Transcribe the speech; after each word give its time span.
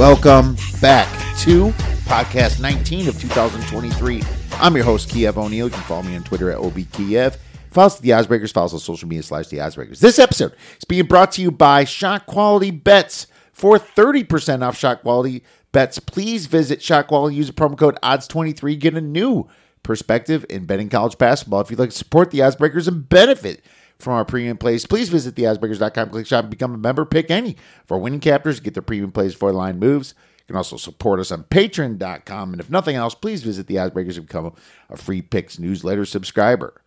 Welcome 0.00 0.56
back 0.80 1.08
to 1.40 1.72
podcast 2.06 2.60
19 2.60 3.08
of 3.08 3.20
2023. 3.20 4.22
I'm 4.52 4.74
your 4.74 4.84
host, 4.84 5.10
Kiev 5.10 5.36
O'Neil. 5.36 5.66
You 5.66 5.70
can 5.72 5.82
follow 5.82 6.02
me 6.02 6.16
on 6.16 6.22
Twitter 6.22 6.50
at 6.50 6.58
OBKiev. 6.58 7.36
Follow 7.70 7.86
us 7.86 7.96
at 7.96 8.02
The 8.02 8.10
Oddsbreakers. 8.10 8.52
Follow 8.52 8.66
us 8.66 8.72
on 8.72 8.78
social 8.80 9.08
media 9.08 9.22
slash 9.22 9.48
The 9.48 9.58
Oddsbreakers. 9.58 9.98
This 9.98 10.18
episode 10.18 10.54
is 10.78 10.84
being 10.84 11.04
brought 11.04 11.32
to 11.32 11.42
you 11.42 11.50
by 11.50 11.84
Shot 11.84 12.26
Quality 12.26 12.70
Bets. 12.70 13.26
For 13.52 13.78
30% 13.78 14.66
off 14.66 14.78
Shot 14.78 15.02
Quality 15.02 15.42
Bets, 15.72 15.98
please 16.00 16.46
visit 16.46 16.82
Shot 16.82 17.06
Quality. 17.06 17.36
Use 17.36 17.46
the 17.46 17.52
promo 17.52 17.78
code 17.78 17.98
ODDS23. 18.02 18.78
Get 18.78 18.94
a 18.94 19.00
new 19.00 19.48
perspective 19.82 20.44
in 20.48 20.66
betting 20.66 20.88
college 20.88 21.16
basketball. 21.16 21.60
If 21.60 21.70
you'd 21.70 21.78
like 21.78 21.90
to 21.90 21.96
support 21.96 22.30
The 22.30 22.40
Oddsbreakers 22.40 22.88
and 22.88 23.08
benefit 23.08 23.64
from 23.98 24.14
our 24.14 24.24
premium 24.24 24.56
plays, 24.56 24.86
please 24.86 25.08
visit 25.08 25.34
theoddsbreakers.com, 25.34 26.10
click 26.10 26.26
shop, 26.26 26.44
and 26.44 26.50
become 26.50 26.74
a 26.74 26.78
member. 26.78 27.04
Pick 27.04 27.30
any 27.30 27.56
for 27.86 27.98
winning 27.98 28.20
captors, 28.20 28.60
get 28.60 28.74
their 28.74 28.82
premium 28.82 29.12
plays 29.12 29.34
for 29.34 29.52
line 29.52 29.78
moves. 29.78 30.14
You 30.40 30.54
can 30.54 30.56
also 30.56 30.76
support 30.76 31.20
us 31.20 31.30
on 31.30 31.44
patreon.com. 31.44 32.52
And 32.52 32.60
if 32.60 32.68
nothing 32.68 32.96
else, 32.96 33.14
please 33.14 33.42
visit 33.42 33.68
the 33.68 33.78
and 33.78 34.26
become 34.26 34.52
a 34.88 34.96
free 34.96 35.22
picks 35.22 35.58
newsletter 35.58 36.04
subscriber. 36.04 36.79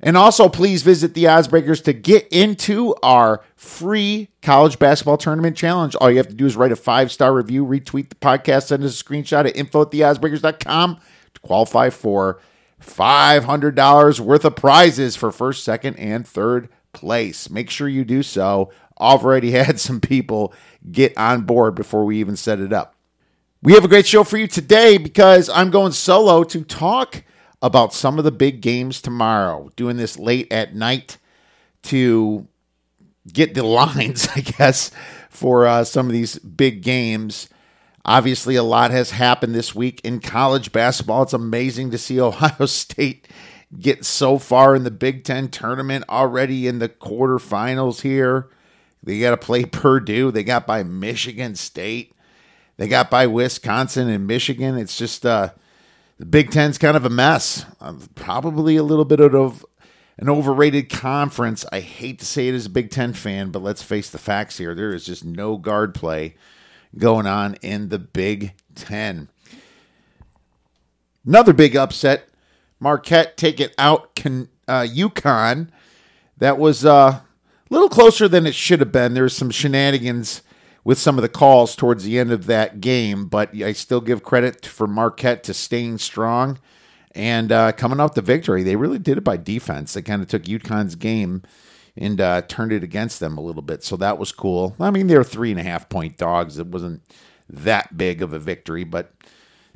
And 0.00 0.16
also, 0.16 0.48
please 0.48 0.82
visit 0.82 1.14
the 1.14 1.24
Oddsbreakers 1.24 1.82
to 1.84 1.92
get 1.92 2.28
into 2.28 2.94
our 3.02 3.42
free 3.56 4.28
college 4.42 4.78
basketball 4.78 5.16
tournament 5.16 5.56
challenge. 5.56 5.96
All 5.96 6.10
you 6.10 6.18
have 6.18 6.28
to 6.28 6.34
do 6.34 6.46
is 6.46 6.56
write 6.56 6.70
a 6.70 6.76
five 6.76 7.10
star 7.10 7.34
review, 7.34 7.66
retweet 7.66 8.08
the 8.08 8.14
podcast, 8.14 8.68
send 8.68 8.84
us 8.84 9.00
a 9.00 9.04
screenshot 9.04 9.46
at 9.46 9.56
info 9.56 9.82
at 9.82 9.90
theoddsbreakers.com 9.90 11.00
to 11.34 11.40
qualify 11.40 11.90
for 11.90 12.40
$500 12.80 14.20
worth 14.20 14.44
of 14.44 14.56
prizes 14.56 15.16
for 15.16 15.32
first, 15.32 15.64
second, 15.64 15.96
and 15.96 16.26
third 16.26 16.68
place. 16.92 17.50
Make 17.50 17.70
sure 17.70 17.88
you 17.88 18.04
do 18.04 18.22
so. 18.22 18.70
Already 19.00 19.50
had 19.52 19.80
some 19.80 20.00
people 20.00 20.52
get 20.90 21.16
on 21.18 21.42
board 21.42 21.74
before 21.74 22.04
we 22.04 22.18
even 22.18 22.36
set 22.36 22.60
it 22.60 22.72
up. 22.72 22.94
We 23.62 23.72
have 23.72 23.84
a 23.84 23.88
great 23.88 24.06
show 24.06 24.22
for 24.22 24.36
you 24.36 24.46
today 24.46 24.98
because 24.98 25.48
I'm 25.48 25.70
going 25.70 25.90
solo 25.90 26.44
to 26.44 26.62
talk 26.62 27.24
about 27.62 27.92
some 27.92 28.18
of 28.18 28.24
the 28.24 28.32
big 28.32 28.60
games 28.60 29.00
tomorrow. 29.00 29.70
Doing 29.76 29.96
this 29.96 30.18
late 30.18 30.50
at 30.52 30.74
night 30.74 31.18
to 31.84 32.46
get 33.32 33.54
the 33.54 33.62
lines, 33.64 34.28
I 34.34 34.40
guess, 34.40 34.90
for 35.30 35.66
uh, 35.66 35.84
some 35.84 36.06
of 36.06 36.12
these 36.12 36.38
big 36.38 36.82
games. 36.82 37.48
Obviously, 38.04 38.56
a 38.56 38.62
lot 38.62 38.90
has 38.90 39.10
happened 39.10 39.54
this 39.54 39.74
week 39.74 40.00
in 40.02 40.20
college 40.20 40.72
basketball. 40.72 41.22
It's 41.22 41.32
amazing 41.32 41.90
to 41.90 41.98
see 41.98 42.20
Ohio 42.20 42.66
State 42.66 43.28
get 43.78 44.04
so 44.04 44.38
far 44.38 44.74
in 44.74 44.84
the 44.84 44.90
Big 44.90 45.24
Ten 45.24 45.48
tournament 45.48 46.04
already 46.08 46.66
in 46.66 46.78
the 46.78 46.88
quarterfinals 46.88 48.00
here. 48.00 48.48
They 49.02 49.20
got 49.20 49.30
to 49.30 49.36
play 49.36 49.64
Purdue. 49.66 50.30
They 50.30 50.44
got 50.44 50.66
by 50.66 50.82
Michigan 50.82 51.54
State. 51.54 52.14
They 52.76 52.88
got 52.88 53.10
by 53.10 53.26
Wisconsin 53.26 54.08
and 54.08 54.26
Michigan. 54.26 54.78
It's 54.78 54.96
just 54.96 55.26
uh, 55.26 55.50
the 56.18 56.26
Big 56.26 56.50
Ten's 56.50 56.78
kind 56.78 56.96
of 56.96 57.04
a 57.04 57.10
mess. 57.10 57.64
Uh, 57.80 57.94
probably 58.14 58.76
a 58.76 58.82
little 58.82 59.04
bit 59.04 59.20
of 59.20 59.64
an 60.18 60.28
overrated 60.28 60.90
conference. 60.90 61.64
I 61.70 61.80
hate 61.80 62.18
to 62.18 62.26
say 62.26 62.48
it 62.48 62.54
as 62.54 62.66
a 62.66 62.70
Big 62.70 62.90
Ten 62.90 63.12
fan, 63.12 63.50
but 63.50 63.62
let's 63.62 63.82
face 63.82 64.10
the 64.10 64.18
facts 64.18 64.58
here. 64.58 64.74
There 64.74 64.92
is 64.92 65.06
just 65.06 65.24
no 65.24 65.56
guard 65.56 65.94
play 65.94 66.34
going 66.96 67.26
on 67.26 67.54
in 67.62 67.88
the 67.88 67.98
Big 67.98 68.52
Ten. 68.74 69.28
Another 71.24 71.52
big 71.52 71.76
upset. 71.76 72.28
Marquette 72.80 73.36
taking 73.36 73.68
out 73.76 74.14
Can, 74.14 74.48
uh, 74.66 74.86
UConn. 74.88 75.68
That 76.38 76.58
was 76.58 76.84
uh, 76.84 77.20
a 77.20 77.24
little 77.70 77.88
closer 77.88 78.28
than 78.28 78.46
it 78.46 78.54
should 78.54 78.80
have 78.80 78.92
been. 78.92 79.14
There 79.14 79.24
was 79.24 79.36
some 79.36 79.50
shenanigans 79.50 80.42
with 80.88 80.98
some 80.98 81.18
of 81.18 81.22
the 81.22 81.28
calls 81.28 81.76
towards 81.76 82.02
the 82.02 82.18
end 82.18 82.32
of 82.32 82.46
that 82.46 82.80
game, 82.80 83.26
but 83.26 83.54
I 83.54 83.72
still 83.72 84.00
give 84.00 84.22
credit 84.22 84.64
for 84.64 84.86
Marquette 84.86 85.44
to 85.44 85.52
staying 85.52 85.98
strong 85.98 86.58
and 87.14 87.52
uh, 87.52 87.72
coming 87.72 88.00
off 88.00 88.14
the 88.14 88.22
victory. 88.22 88.62
They 88.62 88.74
really 88.74 88.98
did 88.98 89.18
it 89.18 89.22
by 89.22 89.36
defense. 89.36 89.92
They 89.92 90.00
kind 90.00 90.22
of 90.22 90.28
took 90.28 90.44
UConn's 90.44 90.94
game 90.94 91.42
and 91.94 92.18
uh, 92.22 92.40
turned 92.40 92.72
it 92.72 92.82
against 92.82 93.20
them 93.20 93.36
a 93.36 93.42
little 93.42 93.60
bit. 93.60 93.84
So 93.84 93.98
that 93.98 94.16
was 94.16 94.32
cool. 94.32 94.76
I 94.80 94.90
mean, 94.90 95.08
they're 95.08 95.24
three 95.24 95.50
and 95.50 95.60
a 95.60 95.62
half 95.62 95.90
point 95.90 96.16
dogs. 96.16 96.58
It 96.58 96.68
wasn't 96.68 97.02
that 97.50 97.98
big 97.98 98.22
of 98.22 98.32
a 98.32 98.38
victory, 98.38 98.84
but 98.84 99.12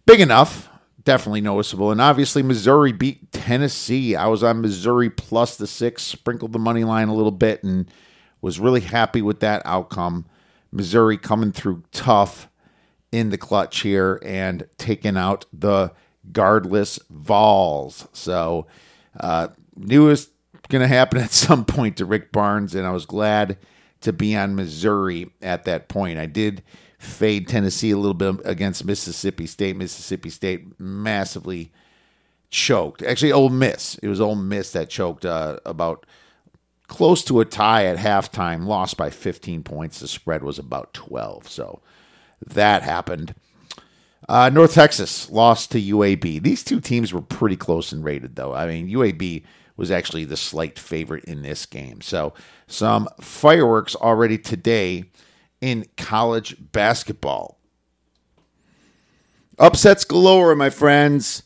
big 0.07 0.21
enough. 0.21 0.71
Definitely 1.05 1.43
noticeable. 1.43 1.93
And 1.93 2.01
obviously, 2.01 2.43
Missouri 2.43 2.93
beat 2.93 3.31
Tennessee. 3.33 4.17
I 4.17 4.29
was 4.29 4.43
on 4.43 4.63
Missouri 4.63 5.11
plus 5.11 5.59
the 5.59 5.67
six, 5.67 6.05
sprinkled 6.05 6.55
the 6.55 6.59
money 6.59 6.85
line 6.85 7.09
a 7.09 7.15
little 7.15 7.33
bit, 7.33 7.63
and 7.63 7.91
was 8.41 8.59
really 8.59 8.81
happy 8.81 9.21
with 9.21 9.41
that 9.41 9.61
outcome. 9.67 10.25
Missouri 10.73 11.19
coming 11.19 11.53
through 11.53 11.85
tough 11.93 12.49
in 13.13 13.29
the 13.31 13.39
clutch 13.39 13.81
here 13.81 14.21
and 14.25 14.67
taking 14.79 15.17
out 15.17 15.45
the 15.53 15.93
guardless 16.33 16.99
Vols. 17.11 18.09
So, 18.13 18.67
uh, 19.21 19.49
newest 19.77 20.31
going 20.69 20.83
to 20.83 20.89
happen 20.89 21.21
at 21.21 21.31
some 21.33 21.65
point 21.65 21.99
to 21.99 22.05
Rick 22.05 22.33
Barnes, 22.33 22.75
and 22.75 22.87
I 22.87 22.91
was 22.91 23.07
glad 23.07 23.59
to 24.01 24.13
be 24.13 24.35
on 24.35 24.57
Missouri 24.57 25.31
at 25.41 25.65
that 25.65 25.89
point. 25.89 26.19
I 26.19 26.27
did 26.27 26.63
fade 26.99 27.49
Tennessee 27.49 27.91
a 27.91 27.97
little 27.97 28.15
bit 28.15 28.41
against 28.45 28.85
Mississippi 28.85 29.47
State. 29.47 29.77
Mississippi 29.77 30.31
State 30.31 30.81
massively 30.81 31.73
choked. 32.51 33.03
Actually, 33.03 33.33
Ole 33.33 33.49
Miss. 33.49 33.97
It 34.03 34.09
was 34.09 34.21
Ole 34.21 34.37
Miss 34.37 34.73
that 34.73 34.89
choked 34.89 35.25
uh, 35.25 35.59
about 35.65 36.07
close 36.93 37.25
to 37.25 37.41
a 37.41 37.47
tie 37.47 37.87
at 37.87 37.97
halftime, 37.97 38.67
lost 38.67 38.99
by 38.99 39.09
15 39.09 39.63
points. 39.63 39.99
The 39.99 40.07
spread 40.07 40.45
was 40.45 40.59
about 40.59 40.93
12. 40.93 41.49
So 41.49 41.81
that 42.47 42.83
happened. 42.83 43.35
Uh, 44.29 44.51
North 44.51 44.75
Texas 44.75 45.31
lost 45.31 45.73
to 45.73 45.81
UAB. 45.81 46.43
These 46.43 46.63
two 46.63 46.81
teams 46.81 47.11
were 47.11 47.23
pretty 47.23 47.57
close 47.57 47.93
and 47.93 48.05
rated, 48.05 48.37
though. 48.37 48.53
I 48.53 48.67
mean, 48.67 48.91
UAB 48.91 49.43
was 49.75 49.91
actually 49.91 50.27
the 50.27 50.37
slight 50.37 50.79
favorite 50.79 51.25
in 51.25 51.41
this 51.41 51.65
game. 51.65 52.03
So, 52.03 52.35
some 52.67 53.09
fireworks 53.23 53.97
already 53.97 54.37
today 54.37 55.05
in 55.63 55.87
college 55.97 56.57
basketball. 56.73 57.59
Upsets 59.59 60.05
galore, 60.05 60.55
my 60.55 60.69
friends. 60.69 61.43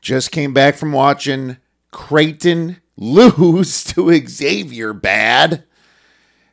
Just 0.00 0.32
came 0.32 0.54
back 0.54 0.76
from 0.76 0.92
watching 0.92 1.58
Creighton 1.90 2.78
lose 2.96 3.84
to 3.94 4.26
Xavier 4.26 4.92
bad. 4.92 5.64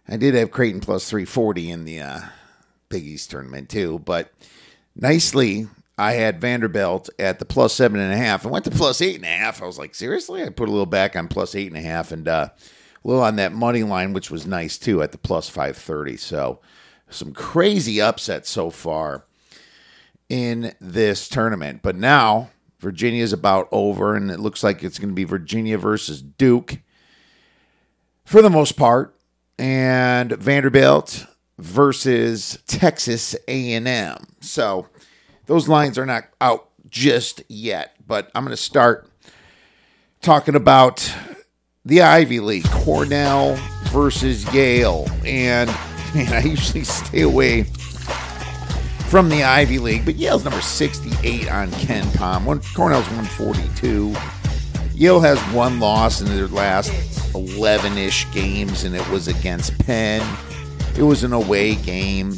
I 0.07 0.17
did 0.17 0.33
have 0.35 0.51
Creighton 0.51 0.81
plus 0.81 1.09
340 1.09 1.69
in 1.69 1.85
the 1.85 1.99
uh, 1.99 2.21
Big 2.89 3.03
East 3.03 3.29
tournament 3.29 3.69
too, 3.69 3.99
but 3.99 4.33
nicely 4.95 5.67
I 5.99 6.13
had 6.13 6.39
Vanderbilt 6.39 7.09
at 7.19 7.39
the 7.39 7.45
plus 7.45 7.73
seven 7.73 7.99
and 7.99 8.13
a 8.13 8.17
half 8.17 8.43
and 8.43 8.51
went 8.51 8.65
to 8.65 8.71
plus 8.71 9.01
eight 9.01 9.17
and 9.17 9.25
a 9.25 9.27
half. 9.27 9.61
I 9.61 9.65
was 9.65 9.77
like, 9.77 9.93
seriously? 9.93 10.43
I 10.43 10.49
put 10.49 10.69
a 10.69 10.71
little 10.71 10.85
back 10.85 11.15
on 11.15 11.27
plus 11.27 11.55
eight 11.55 11.67
and 11.67 11.77
a 11.77 11.81
half 11.81 12.11
and 12.11 12.27
uh, 12.27 12.49
a 13.03 13.07
little 13.07 13.21
on 13.21 13.35
that 13.35 13.51
money 13.51 13.83
line, 13.83 14.13
which 14.13 14.31
was 14.31 14.47
nice 14.47 14.77
too 14.77 15.01
at 15.03 15.11
the 15.11 15.17
plus 15.17 15.49
530. 15.49 16.15
So 16.17 16.61
some 17.09 17.33
crazy 17.33 17.99
upsets 17.99 18.49
so 18.49 18.69
far 18.69 19.25
in 20.29 20.73
this 20.79 21.27
tournament. 21.27 21.81
But 21.81 21.97
now 21.97 22.49
Virginia 22.79 23.23
is 23.23 23.33
about 23.33 23.67
over, 23.71 24.15
and 24.15 24.31
it 24.31 24.39
looks 24.39 24.63
like 24.63 24.83
it's 24.83 24.99
going 24.99 25.09
to 25.09 25.15
be 25.15 25.25
Virginia 25.25 25.77
versus 25.77 26.21
Duke 26.21 26.79
for 28.23 28.41
the 28.41 28.49
most 28.49 28.77
part, 28.77 29.15
and 29.57 30.31
Vanderbilt 30.31 31.25
versus 31.57 32.59
Texas 32.67 33.35
A&M. 33.47 34.17
So 34.39 34.87
those 35.47 35.67
lines 35.67 35.97
are 35.97 36.05
not 36.05 36.25
out 36.39 36.69
just 36.89 37.43
yet, 37.49 37.95
but 38.05 38.31
I'm 38.33 38.43
going 38.43 38.55
to 38.55 38.61
start 38.61 39.09
talking 40.21 40.55
about 40.55 41.13
the 41.83 42.01
Ivy 42.01 42.39
League, 42.39 42.69
Cornell 42.69 43.55
versus 43.85 44.51
Yale. 44.53 45.07
And 45.25 45.69
man, 46.15 46.33
I 46.33 46.41
usually 46.43 46.83
stay 46.83 47.21
away 47.21 47.65
from 49.09 49.27
the 49.27 49.43
Ivy 49.43 49.79
League, 49.79 50.05
but 50.05 50.17
Yale's 50.17 50.43
number 50.43 50.61
68 50.61 51.49
on 51.51 51.71
KenPom. 51.71 52.45
One, 52.45 52.59
Cornell's 52.75 53.07
142. 53.07 54.15
Yale 54.93 55.19
has 55.19 55.39
one 55.53 55.79
loss 55.79 56.21
in 56.21 56.27
their 56.27 56.47
last 56.47 56.93
11 57.33 57.97
ish 57.97 58.31
games, 58.31 58.83
and 58.83 58.95
it 58.95 59.07
was 59.09 59.27
against 59.27 59.77
Penn. 59.79 60.21
It 60.95 61.01
was 61.01 61.23
an 61.23 61.33
away 61.33 61.73
game. 61.75 62.35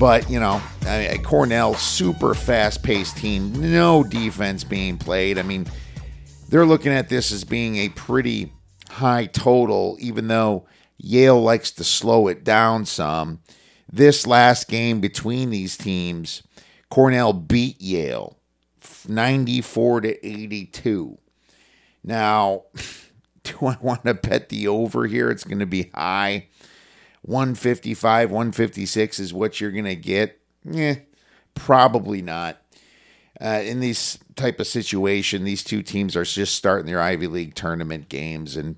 But, 0.00 0.28
you 0.28 0.40
know, 0.40 0.60
I 0.82 1.20
Cornell, 1.22 1.74
super 1.74 2.34
fast 2.34 2.82
paced 2.82 3.16
team, 3.16 3.52
no 3.52 4.02
defense 4.02 4.64
being 4.64 4.98
played. 4.98 5.38
I 5.38 5.42
mean, 5.42 5.66
they're 6.48 6.66
looking 6.66 6.92
at 6.92 7.08
this 7.08 7.30
as 7.30 7.44
being 7.44 7.76
a 7.76 7.88
pretty 7.90 8.52
high 8.90 9.26
total, 9.26 9.96
even 10.00 10.26
though 10.26 10.66
Yale 10.96 11.40
likes 11.40 11.70
to 11.72 11.84
slow 11.84 12.26
it 12.26 12.42
down 12.42 12.84
some. 12.84 13.40
This 13.90 14.26
last 14.26 14.68
game 14.68 15.00
between 15.00 15.50
these 15.50 15.76
teams, 15.76 16.42
Cornell 16.90 17.32
beat 17.32 17.80
Yale 17.80 18.38
94 19.08 20.02
to 20.02 20.26
82. 20.26 21.18
Now, 22.04 22.64
do 23.42 23.66
I 23.66 23.76
want 23.80 24.04
to 24.04 24.14
bet 24.14 24.48
the 24.48 24.68
over 24.68 25.06
here? 25.06 25.30
It's 25.30 25.44
going 25.44 25.58
to 25.58 25.66
be 25.66 25.90
high. 25.94 26.48
155, 27.22 28.30
156 28.30 29.18
is 29.18 29.34
what 29.34 29.60
you're 29.60 29.72
going 29.72 29.84
to 29.84 29.96
get. 29.96 30.40
Yeah, 30.64 30.96
probably 31.54 32.22
not. 32.22 32.62
Uh, 33.40 33.60
in 33.64 33.80
this 33.80 34.18
type 34.34 34.58
of 34.58 34.66
situation, 34.66 35.44
these 35.44 35.62
two 35.62 35.82
teams 35.82 36.16
are 36.16 36.24
just 36.24 36.54
starting 36.54 36.86
their 36.86 37.00
Ivy 37.00 37.26
League 37.26 37.54
tournament 37.54 38.08
games, 38.08 38.56
and 38.56 38.76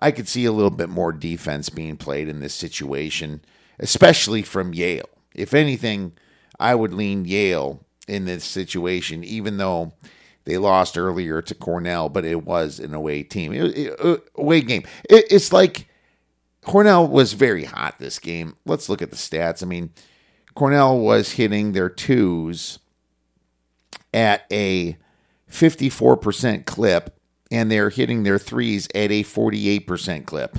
I 0.00 0.10
could 0.10 0.28
see 0.28 0.44
a 0.44 0.52
little 0.52 0.70
bit 0.70 0.88
more 0.88 1.12
defense 1.12 1.70
being 1.70 1.96
played 1.96 2.28
in 2.28 2.40
this 2.40 2.54
situation, 2.54 3.40
especially 3.78 4.42
from 4.42 4.74
Yale. 4.74 5.08
If 5.34 5.54
anything, 5.54 6.12
I 6.58 6.74
would 6.74 6.94
lean 6.94 7.24
Yale 7.24 7.84
in 8.08 8.24
this 8.24 8.44
situation, 8.44 9.24
even 9.24 9.58
though 9.58 9.92
they 10.44 10.58
lost 10.58 10.96
earlier 10.96 11.42
to 11.42 11.54
Cornell, 11.54 12.08
but 12.08 12.24
it 12.24 12.44
was 12.44 12.78
an 12.78 12.94
away 12.94 13.22
team, 13.22 13.52
it, 13.52 13.76
it, 13.76 14.00
uh, 14.00 14.18
away 14.36 14.60
game. 14.60 14.84
It, 15.10 15.26
it's 15.30 15.52
like 15.52 15.88
Cornell 16.62 17.06
was 17.06 17.32
very 17.32 17.64
hot 17.64 17.98
this 17.98 18.18
game. 18.18 18.56
Let's 18.64 18.88
look 18.88 19.02
at 19.02 19.10
the 19.10 19.16
stats. 19.16 19.62
I 19.62 19.66
mean, 19.66 19.90
Cornell 20.54 20.98
was 20.98 21.32
hitting 21.32 21.72
their 21.72 21.88
twos 21.88 22.78
at 24.14 24.46
a 24.50 24.96
54% 25.50 26.64
clip, 26.64 27.18
and 27.50 27.70
they're 27.70 27.90
hitting 27.90 28.22
their 28.22 28.38
threes 28.38 28.88
at 28.94 29.10
a 29.10 29.22
48% 29.22 30.24
clip. 30.26 30.58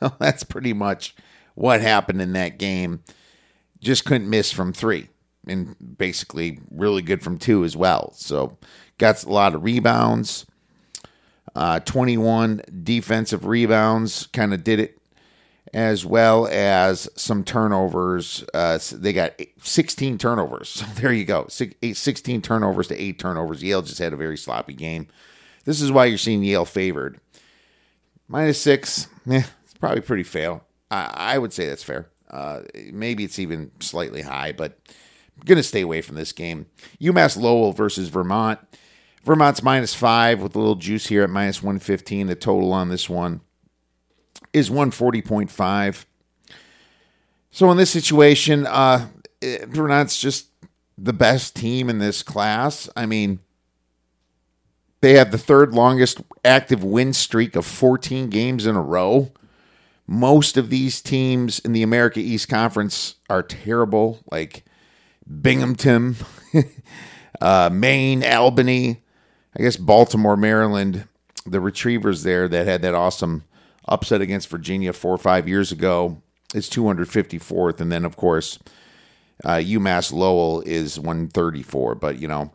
Well, 0.00 0.16
that's 0.20 0.44
pretty 0.44 0.72
much 0.72 1.14
what 1.56 1.80
happened 1.80 2.22
in 2.22 2.32
that 2.34 2.58
game. 2.58 3.02
Just 3.80 4.04
couldn't 4.04 4.30
miss 4.30 4.52
from 4.52 4.72
three, 4.72 5.08
and 5.46 5.76
basically 5.98 6.60
really 6.70 7.02
good 7.02 7.22
from 7.22 7.38
two 7.38 7.64
as 7.64 7.76
well. 7.76 8.12
So, 8.14 8.56
got 8.98 9.22
a 9.24 9.28
lot 9.28 9.54
of 9.54 9.64
rebounds. 9.64 10.46
Uh, 11.54 11.80
21 11.80 12.62
defensive 12.82 13.46
rebounds, 13.46 14.26
kind 14.28 14.52
of 14.52 14.62
did 14.62 14.78
it 14.78 14.98
as 15.72 16.04
well 16.04 16.46
as 16.50 17.08
some 17.16 17.44
turnovers. 17.44 18.44
Uh, 18.54 18.78
they 18.92 19.12
got 19.12 19.40
16 19.62 20.18
turnovers. 20.18 20.68
So 20.68 20.86
there 20.96 21.12
you 21.12 21.24
go. 21.24 21.46
16 21.48 22.42
turnovers 22.42 22.88
to 22.88 23.00
eight 23.00 23.18
turnovers. 23.18 23.62
Yale 23.62 23.82
just 23.82 23.98
had 23.98 24.12
a 24.12 24.16
very 24.16 24.36
sloppy 24.36 24.74
game. 24.74 25.08
This 25.64 25.80
is 25.80 25.90
why 25.90 26.06
you're 26.06 26.18
seeing 26.18 26.42
Yale 26.42 26.64
favored. 26.64 27.20
Minus 28.28 28.60
six, 28.60 29.08
eh, 29.30 29.42
it's 29.64 29.74
probably 29.74 30.00
pretty 30.00 30.22
fair. 30.22 30.60
I, 30.90 31.34
I 31.34 31.38
would 31.38 31.52
say 31.52 31.66
that's 31.66 31.82
fair. 31.82 32.08
Uh, 32.30 32.62
maybe 32.92 33.24
it's 33.24 33.38
even 33.38 33.70
slightly 33.80 34.22
high, 34.22 34.52
but 34.52 34.78
I'm 35.36 35.44
going 35.44 35.56
to 35.56 35.62
stay 35.62 35.82
away 35.82 36.02
from 36.02 36.16
this 36.16 36.32
game. 36.32 36.66
UMass 37.00 37.36
Lowell 37.40 37.72
versus 37.72 38.08
Vermont. 38.08 38.58
Vermont's 39.24 39.62
minus 39.62 39.94
five 39.94 40.40
with 40.40 40.54
a 40.54 40.58
little 40.58 40.76
juice 40.76 41.08
here 41.08 41.24
at 41.24 41.30
minus 41.30 41.62
115. 41.62 42.28
The 42.28 42.34
total 42.34 42.72
on 42.72 42.88
this 42.88 43.08
one 43.08 43.40
is 44.52 44.70
140.5. 44.70 46.04
So 47.50 47.70
in 47.70 47.76
this 47.76 47.90
situation, 47.90 48.66
uh, 48.66 49.08
Vermont's 49.42 50.18
just 50.18 50.48
the 50.96 51.12
best 51.12 51.56
team 51.56 51.90
in 51.90 51.98
this 51.98 52.22
class. 52.22 52.88
I 52.96 53.06
mean, 53.06 53.40
they 55.00 55.14
have 55.14 55.30
the 55.30 55.38
third 55.38 55.72
longest 55.72 56.20
active 56.44 56.82
win 56.82 57.12
streak 57.12 57.56
of 57.56 57.66
14 57.66 58.30
games 58.30 58.66
in 58.66 58.76
a 58.76 58.82
row. 58.82 59.32
Most 60.06 60.56
of 60.56 60.70
these 60.70 61.02
teams 61.02 61.58
in 61.58 61.72
the 61.72 61.82
America 61.82 62.20
East 62.20 62.48
Conference 62.48 63.16
are 63.28 63.42
terrible, 63.42 64.20
like 64.30 64.64
Binghamton, 65.40 66.16
uh, 67.40 67.70
Maine, 67.72 68.22
Albany, 68.22 69.02
I 69.58 69.62
guess 69.62 69.76
Baltimore, 69.76 70.36
Maryland, 70.36 71.08
the 71.44 71.60
Retrievers 71.60 72.22
there 72.22 72.46
that 72.48 72.66
had 72.66 72.82
that 72.82 72.94
awesome 72.94 73.44
upset 73.88 74.20
against 74.20 74.48
Virginia 74.48 74.92
four 74.92 75.14
or 75.14 75.18
five 75.18 75.48
years 75.48 75.72
ago 75.72 76.20
is 76.54 76.68
254th. 76.70 77.80
And 77.80 77.90
then, 77.90 78.04
of 78.04 78.16
course, 78.16 78.58
uh, 79.44 79.56
UMass 79.56 80.12
Lowell 80.12 80.62
is 80.62 80.98
134. 80.98 81.94
But, 81.96 82.18
you 82.18 82.28
know, 82.28 82.52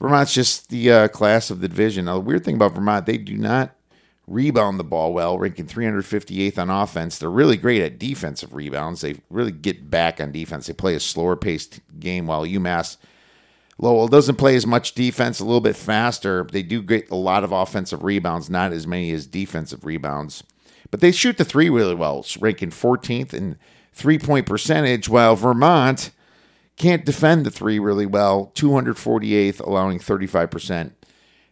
Vermont's 0.00 0.34
just 0.34 0.68
the 0.68 0.90
uh, 0.90 1.08
class 1.08 1.50
of 1.50 1.60
the 1.60 1.68
division. 1.68 2.06
Now, 2.06 2.14
the 2.14 2.20
weird 2.20 2.44
thing 2.44 2.56
about 2.56 2.74
Vermont, 2.74 3.06
they 3.06 3.18
do 3.18 3.36
not 3.36 3.74
rebound 4.26 4.78
the 4.78 4.84
ball 4.84 5.12
well, 5.12 5.38
ranking 5.38 5.66
358th 5.66 6.58
on 6.58 6.70
offense. 6.70 7.18
They're 7.18 7.30
really 7.30 7.56
great 7.56 7.82
at 7.82 7.98
defensive 7.98 8.54
rebounds. 8.54 9.00
They 9.00 9.16
really 9.30 9.52
get 9.52 9.90
back 9.90 10.20
on 10.20 10.32
defense. 10.32 10.66
They 10.66 10.72
play 10.72 10.94
a 10.94 11.00
slower 11.00 11.36
paced 11.36 11.80
game 11.98 12.26
while 12.26 12.44
UMass 12.44 12.96
Lowell 13.78 14.06
doesn't 14.06 14.36
play 14.36 14.54
as 14.54 14.66
much 14.66 14.94
defense, 14.94 15.40
a 15.40 15.44
little 15.44 15.60
bit 15.60 15.76
faster. 15.76 16.46
They 16.50 16.62
do 16.62 16.82
get 16.82 17.10
a 17.10 17.16
lot 17.16 17.42
of 17.42 17.50
offensive 17.50 18.04
rebounds, 18.04 18.48
not 18.48 18.72
as 18.72 18.86
many 18.86 19.10
as 19.10 19.26
defensive 19.26 19.84
rebounds. 19.84 20.44
But 20.90 21.00
they 21.00 21.10
shoot 21.10 21.36
the 21.36 21.44
three 21.44 21.68
really 21.68 21.94
well, 21.94 22.24
ranking 22.38 22.70
14th 22.70 23.34
in 23.34 23.58
three 23.92 24.18
point 24.18 24.46
percentage, 24.46 25.08
while 25.08 25.34
Vermont 25.34 26.10
can't 26.76 27.04
defend 27.04 27.44
the 27.44 27.50
three 27.50 27.78
really 27.78 28.06
well, 28.06 28.52
248th, 28.54 29.60
allowing 29.60 29.98
35% 29.98 30.92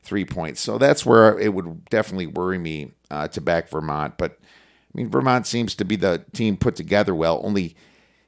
three 0.02 0.24
points. 0.24 0.60
So 0.60 0.78
that's 0.78 1.04
where 1.04 1.38
it 1.38 1.54
would 1.54 1.84
definitely 1.86 2.26
worry 2.26 2.58
me 2.58 2.92
uh, 3.10 3.28
to 3.28 3.40
back 3.40 3.68
Vermont. 3.68 4.16
But 4.18 4.38
I 4.42 4.98
mean, 4.98 5.08
Vermont 5.08 5.46
seems 5.46 5.74
to 5.76 5.84
be 5.84 5.96
the 5.96 6.24
team 6.32 6.56
put 6.56 6.76
together 6.76 7.14
well. 7.14 7.40
Only 7.44 7.76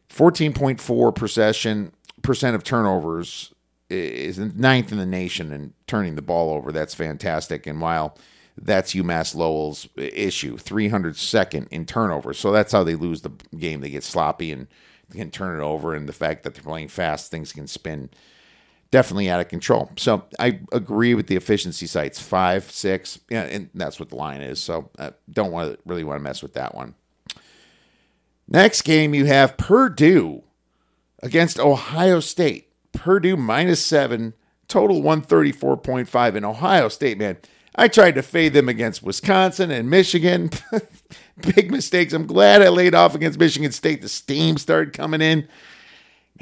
14.4 0.09 1.15
possession 1.15 1.93
percent 2.23 2.55
of 2.55 2.63
turnovers 2.63 3.53
is 3.91 4.39
ninth 4.39 4.93
in 4.93 4.99
the 4.99 5.07
nation 5.07 5.53
in 5.53 5.75
turning 5.87 6.15
the 6.15 6.23
ball 6.23 6.55
over. 6.55 6.73
That's 6.73 6.95
fantastic. 6.95 7.67
And 7.67 7.81
while 7.81 8.17
that's 8.57 8.95
UMass 8.95 9.35
Lowell's 9.35 9.89
issue, 9.97 10.57
302nd 10.57 11.69
in 11.69 11.85
turnovers. 11.87 12.39
So 12.39 12.53
that's 12.53 12.73
how 12.73 12.85
they 12.85 12.95
lose 12.95 13.23
the 13.23 13.33
game. 13.57 13.81
They 13.81 13.91
get 13.91 14.05
sloppy 14.05 14.53
and 14.53 14.67
can 15.13 15.31
turn 15.31 15.59
it 15.59 15.63
over. 15.63 15.95
And 15.95 16.09
the 16.09 16.13
fact 16.13 16.43
that 16.45 16.55
they're 16.55 16.63
playing 16.63 16.89
fast, 16.89 17.31
things 17.31 17.53
can 17.53 17.67
spin 17.67 18.11
definitely 18.93 19.29
out 19.29 19.41
of 19.41 19.49
control. 19.49 19.91
So 19.97 20.25
I 20.39 20.61
agree 20.71 21.15
with 21.15 21.27
the 21.27 21.35
efficiency 21.35 21.89
sites 21.89 22.21
five, 22.21 22.71
six, 22.71 23.19
yeah, 23.29 23.43
and 23.43 23.71
that's 23.75 23.99
what 23.99 24.11
the 24.11 24.17
line 24.17 24.43
is. 24.43 24.61
So 24.61 24.91
I 24.99 25.07
uh, 25.07 25.11
don't 25.29 25.51
want 25.51 25.73
to 25.73 25.79
really 25.85 26.05
want 26.05 26.21
to 26.21 26.23
mess 26.23 26.43
with 26.43 26.53
that 26.53 26.77
one. 26.77 26.95
Next 28.47 28.83
game, 28.83 29.15
you 29.15 29.25
have 29.25 29.57
Purdue 29.57 30.45
against 31.23 31.59
Ohio 31.59 32.21
State. 32.21 32.69
Purdue 32.93 33.37
minus 33.37 33.85
seven, 33.85 34.35
total 34.69 35.01
134.5 35.01 36.35
in 36.37 36.45
Ohio 36.45 36.89
State, 36.89 37.19
man. 37.19 37.39
I 37.75 37.89
tried 37.89 38.17
to 38.17 38.23
fade 38.23 38.53
them 38.53 38.69
against 38.69 39.03
Wisconsin 39.03 39.71
and 39.71 39.89
Michigan. 39.89 40.51
Big 41.57 41.71
mistakes. 41.71 42.13
I'm 42.13 42.27
glad 42.27 42.61
I 42.61 42.69
laid 42.69 42.95
off 42.95 43.15
against 43.15 43.39
Michigan 43.39 43.73
State. 43.73 44.03
The 44.03 44.11
steam 44.11 44.59
started 44.59 44.93
coming 44.93 45.23
in. 45.23 45.49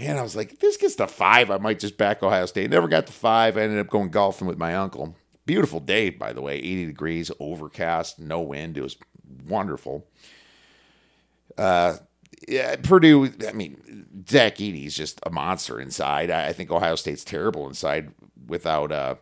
Man, 0.01 0.17
I 0.17 0.23
was 0.23 0.35
like, 0.35 0.61
this 0.61 0.79
gets 0.79 0.95
to 0.95 1.07
five, 1.07 1.51
I 1.51 1.59
might 1.59 1.79
just 1.79 1.99
back 1.99 2.23
Ohio 2.23 2.47
State. 2.47 2.71
Never 2.71 2.89
got 2.89 3.07
to 3.07 3.13
five. 3.13 3.59
I 3.59 3.63
ended 3.63 3.81
up 3.81 3.91
going 3.91 4.09
golfing 4.09 4.47
with 4.49 4.57
my 4.57 4.75
uncle. 4.75 5.15
Beautiful 5.45 5.79
day, 5.79 6.09
by 6.09 6.33
the 6.33 6.41
way. 6.41 6.57
80 6.57 6.87
degrees, 6.87 7.31
overcast, 7.39 8.19
no 8.19 8.41
wind. 8.41 8.79
It 8.79 8.83
was 8.83 8.97
wonderful. 9.47 10.07
Uh, 11.59 11.97
yeah, 12.49 12.77
Purdue, 12.77 13.31
I 13.47 13.53
mean, 13.53 14.25
Zach 14.27 14.59
Edey's 14.59 14.97
just 14.97 15.21
a 15.25 15.31
monster 15.31 15.79
inside. 15.79 16.31
I, 16.31 16.55
think 16.55 16.71
Ohio 16.71 16.95
State's 16.95 17.25
terrible 17.25 17.69
inside 17.69 18.15
without 18.47 18.93
uh, 18.93 19.17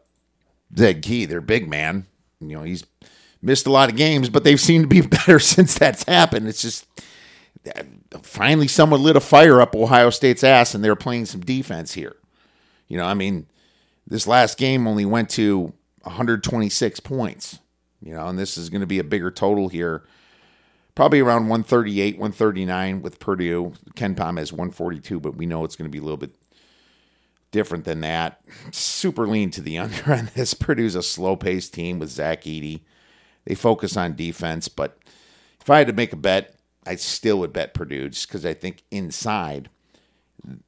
Zed 0.77 1.03
Key, 1.03 1.25
their 1.25 1.41
big 1.41 1.69
man. 1.69 2.07
You 2.41 2.57
know, 2.57 2.63
he's 2.63 2.85
missed 3.43 3.67
a 3.67 3.73
lot 3.73 3.91
of 3.91 3.97
games, 3.97 4.29
but 4.29 4.45
they've 4.45 4.61
seemed 4.61 4.85
to 4.85 4.89
be 4.89 5.01
better 5.09 5.41
since 5.41 5.77
that's 5.77 6.05
happened. 6.05 6.47
It's 6.47 6.63
just 6.63 6.87
Uh, 7.67 7.83
finally 8.23 8.69
someone 8.69 9.03
lit 9.03 9.17
a 9.17 9.21
fire 9.21 9.61
up 9.61 9.75
Ohio 9.75 10.11
State's 10.11 10.45
ass 10.45 10.75
and 10.75 10.83
they're 10.83 10.97
playing 10.97 11.27
some 11.27 11.41
defense 11.41 11.93
here. 11.93 12.17
You 12.89 12.97
know, 12.97 13.05
I 13.05 13.15
mean, 13.15 13.47
this 14.07 14.27
last 14.27 14.59
game 14.59 14.87
only 14.87 15.05
went 15.05 15.29
to 15.31 15.75
126 16.03 17.01
points, 17.01 17.59
you 18.01 18.15
know, 18.15 18.27
and 18.29 18.39
this 18.39 18.57
is 18.57 18.71
going 18.71 18.81
to 18.81 18.87
be 18.87 18.99
a 18.99 19.05
bigger 19.05 19.31
total 19.31 19.69
here 19.69 20.05
probably 20.99 21.21
around 21.21 21.43
138, 21.43 22.17
139 22.17 23.03
with 23.03 23.21
Purdue. 23.21 23.73
KenPom 23.95 24.37
has 24.37 24.53
142, 24.53 25.21
but 25.21 25.37
we 25.37 25.47
know 25.47 25.63
it's 25.63 25.77
going 25.77 25.89
to 25.89 25.93
be 25.93 25.99
a 25.99 26.03
little 26.03 26.17
bit 26.17 26.35
different 27.53 27.85
than 27.85 28.01
that. 28.01 28.41
Super 28.73 29.25
lean 29.29 29.53
to 29.53 29.61
the 29.61 29.79
under 29.79 30.13
on 30.13 30.31
this. 30.35 30.55
Purdue's 30.55 30.97
a 30.97 31.03
slow 31.05 31.37
paced 31.37 31.73
team 31.73 32.01
with 32.01 32.11
Zach 32.11 32.43
Edey. 32.43 32.81
They 33.45 33.55
focus 33.55 33.97
on 33.97 34.17
defense, 34.17 34.67
but 34.67 34.99
if 35.61 35.71
I 35.71 35.79
had 35.79 35.87
to 35.87 35.93
make 35.93 36.13
a 36.13 36.17
bet, 36.17 36.58
I 36.89 36.97
still 36.97 37.39
would 37.41 37.53
bet 37.53 37.75
Purdue 37.75 38.09
just 38.09 38.29
because 38.29 38.47
I 38.47 38.55
think 38.55 38.83
inside 38.91 39.69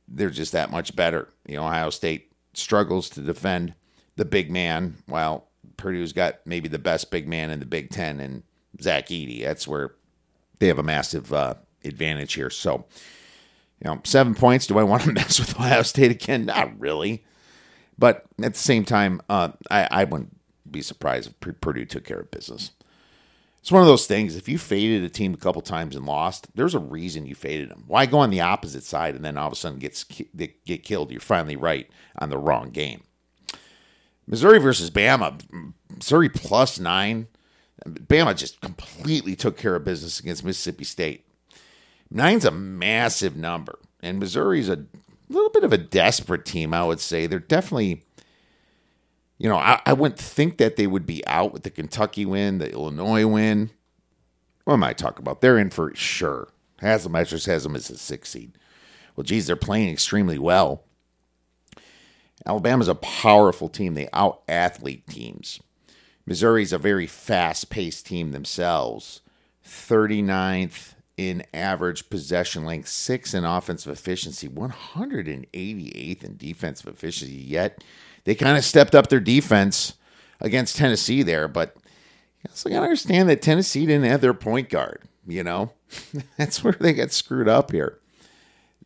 they're 0.07 0.31
just 0.31 0.53
that 0.53 0.71
much 0.71 0.95
better. 0.95 1.29
You 1.47 1.57
know, 1.57 1.67
Ohio 1.67 1.91
State 1.91 2.33
struggles 2.53 3.09
to 3.11 3.21
defend 3.21 3.75
the 4.17 4.25
big 4.25 4.51
man, 4.51 4.97
while 5.07 5.49
Purdue's 5.77 6.13
got 6.13 6.41
maybe 6.45 6.69
the 6.69 6.79
best 6.79 7.11
big 7.11 7.27
man 7.27 7.51
in 7.51 7.61
the 7.61 7.67
Big 7.67 7.89
Ten 7.91 8.21
and 8.21 8.43
Zach 8.83 9.07
Edey. 9.07 9.43
That's 9.43 9.67
where 9.67 9.93
they 10.59 10.67
have 10.67 10.79
a 10.79 10.83
massive 10.83 11.33
uh, 11.33 11.55
advantage 11.85 12.35
here. 12.35 12.51
So 12.51 12.85
You 13.83 13.91
know, 13.91 14.01
seven 14.05 14.35
points. 14.35 14.67
Do 14.67 14.79
I 14.79 14.83
want 14.83 15.05
to 15.05 15.13
mess 15.15 15.39
with 15.39 15.57
Ohio 15.57 15.83
State 15.83 16.11
again? 16.11 16.45
Not 16.45 16.79
really. 16.79 17.25
But 17.99 18.25
at 18.43 18.55
the 18.55 18.59
same 18.59 18.85
time, 18.85 19.23
uh, 19.29 19.51
I, 19.71 19.89
I 19.91 20.05
wouldn't 20.05 20.37
be 20.71 20.83
surprised 20.83 21.31
if 21.31 21.61
Purdue 21.61 21.87
took 21.87 22.05
care 22.05 22.21
of 22.21 22.31
business. 22.31 22.73
It's 23.61 23.71
one 23.71 23.83
of 23.83 23.89
those 23.89 24.07
things. 24.07 24.37
If 24.37 24.49
you 24.49 24.57
faded 24.59 25.05
a 25.05 25.11
team 25.11 25.35
a 25.35 25.37
couple 25.37 25.61
times 25.61 25.95
and 25.95 26.07
lost, 26.07 26.49
there's 26.55 26.75
a 26.75 26.79
reason 26.79 27.27
you 27.27 27.35
faded 27.35 27.69
them. 27.69 27.85
Why 27.87 28.07
go 28.07 28.19
on 28.19 28.31
the 28.31 28.41
opposite 28.41 28.85
side 28.85 29.15
and 29.15 29.25
then 29.25 29.37
all 29.37 29.49
of 29.49 29.53
a 29.53 29.57
sudden 29.57 29.79
gets 29.79 30.05
get 30.05 30.83
killed? 30.83 31.11
You're 31.11 31.21
finally 31.21 31.57
right 31.57 31.89
on 32.19 32.31
the 32.31 32.39
wrong 32.39 32.71
game. 32.71 33.03
Missouri 34.27 34.59
versus 34.59 34.91
Bama. 34.91 35.43
Missouri 35.95 36.29
plus 36.29 36.79
nine. 36.79 37.27
Bama 37.87 38.37
just 38.37 38.61
completely 38.61 39.37
took 39.37 39.59
care 39.59 39.75
of 39.75 39.85
business 39.85 40.21
against 40.21 40.45
Mississippi 40.45 40.85
State. 40.85 41.27
Nine's 42.11 42.45
a 42.45 42.51
massive 42.51 43.37
number, 43.37 43.79
and 44.03 44.19
Missouri's 44.19 44.69
a 44.69 44.85
little 45.29 45.51
bit 45.51 45.65
of 45.65 45.73
a 45.73 45.79
desperate 45.79 46.45
team, 46.45 46.75
I 46.75 46.85
would 46.85 47.01
say. 47.01 47.27
They're 47.27 47.39
definitely, 47.39 48.05
you 49.41 49.49
know, 49.49 49.57
I, 49.57 49.81
I 49.87 49.95
wouldn't 49.95 50.21
think 50.21 50.59
that 50.59 50.77
they 50.77 50.87
would 50.87 51.07
be 51.07 51.27
out 51.27 51.55
with 51.55 51.63
the 51.63 51.71
Kentucky 51.71 52.27
win, 52.27 52.59
the 52.59 52.71
Illinois 52.71 53.27
win. 53.27 53.71
What 54.65 54.75
am 54.75 54.85
I 54.85 54.93
talking 54.93 55.23
about? 55.23 55.41
They're 55.41 55.57
in 55.57 55.71
for 55.71 55.95
sure. 55.95 56.49
Haslametrics 56.83 57.47
has 57.47 57.63
them 57.63 57.75
as 57.75 57.89
a 57.89 57.97
six 57.97 58.29
seed. 58.29 58.53
Well, 59.17 59.25
geez, 59.25 59.47
they're 59.47 59.57
playing 59.57 59.89
extremely 59.89 60.39
well. 60.39 60.85
Alabama's 62.45 62.87
a 62.87 62.95
powerful 62.95 63.71
team. 63.71 63.95
They 63.95 64.11
out 64.13 64.43
athlete 64.47 65.07
teams. 65.07 65.59
Missouri's 66.27 66.75
a 66.75 66.79
very 66.79 67.07
fast 67.07 67.71
paced 67.71 68.05
team 68.05 68.33
themselves. 68.33 69.23
39th 69.67 70.97
in 71.17 71.45
average 71.55 72.11
possession 72.11 72.67
length, 72.67 72.89
six 72.89 73.33
in 73.33 73.47
offensive 73.47 73.91
efficiency, 73.91 74.51
188th 74.51 76.25
in 76.25 76.37
defensive 76.37 76.89
efficiency. 76.89 77.35
Yet 77.35 77.83
they 78.25 78.35
kind 78.35 78.57
of 78.57 78.65
stepped 78.65 78.95
up 78.95 79.09
their 79.09 79.21
defense 79.21 79.95
against 80.41 80.77
Tennessee 80.77 81.23
there, 81.23 81.49
but 81.49 81.77
also 82.49 82.69
got 82.69 82.77
to 82.77 82.85
understand 82.85 83.29
that 83.29 83.43
Tennessee 83.43 83.87
didn't 83.87 84.11
have 84.11 84.21
their 84.21 84.35
point 84.35 84.69
guard. 84.69 85.03
You 85.27 85.45
know, 85.45 85.73
that's 86.37 86.65
where 86.65 86.77
they 86.79 86.93
got 86.93 87.13
screwed 87.13 87.49
up 87.49 87.73
here. 87.73 87.99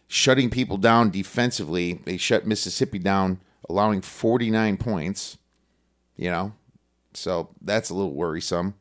shutting 0.07 0.49
people 0.49 0.77
down 0.77 1.09
defensively. 1.09 2.01
They 2.05 2.17
shut 2.17 2.45
Mississippi 2.45 2.99
down, 2.99 3.39
allowing 3.69 4.01
49 4.01 4.77
points. 4.77 5.38
You 6.17 6.29
know, 6.29 6.53
so 7.13 7.50
that's 7.62 7.89
a 7.89 7.93
little 7.93 8.13
worrisome. 8.13 8.75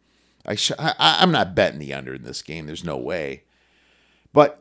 I, 0.47 0.55
sh- 0.55 0.73
I 0.79 0.95
I'm 0.99 1.33
not 1.33 1.55
betting 1.55 1.81
the 1.81 1.95
under 1.95 2.15
in 2.15 2.23
this 2.23 2.43
game. 2.43 2.67
There's 2.67 2.85
no 2.85 2.97
way. 2.97 3.43
But 4.33 4.61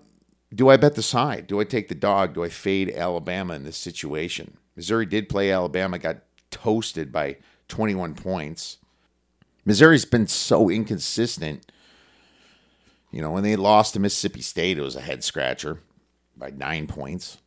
do 0.54 0.70
I 0.70 0.78
bet 0.78 0.96
the 0.96 1.04
side? 1.04 1.46
Do 1.48 1.60
I 1.60 1.66
take 1.66 1.88
the 1.88 1.96
dog? 1.96 2.34
Do 2.34 2.44
I 2.44 2.50
fade 2.50 2.90
Alabama 2.90 3.54
in 3.54 3.64
this 3.64 3.78
situation? 3.78 4.58
Missouri 4.76 5.06
did 5.06 5.30
play 5.30 5.52
Alabama, 5.52 6.00
got 6.00 6.18
toasted 6.50 7.12
by 7.12 7.38
21 7.68 8.16
points. 8.16 8.78
Missouri's 9.66 10.06
been 10.06 10.28
so 10.28 10.70
inconsistent 10.70 11.72
you 13.14 13.22
know, 13.22 13.30
when 13.30 13.44
they 13.44 13.56
lost 13.56 13.94
to 13.94 14.00
Mississippi 14.00 14.42
State, 14.42 14.80
it 14.80 14.82
was 14.82 14.96
a 14.96 15.02
head 15.02 15.24
scratcher 15.24 15.80
by 16.36 16.50
nine 16.50 16.88
points. 16.88 17.38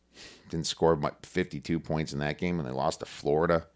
Didn't 0.49 0.67
score 0.67 0.99
52 1.23 1.79
points 1.79 2.13
in 2.13 2.19
that 2.19 2.37
game, 2.37 2.59
and 2.59 2.67
they 2.67 2.73
lost 2.73 2.99
to 2.99 3.05
Florida 3.05 3.67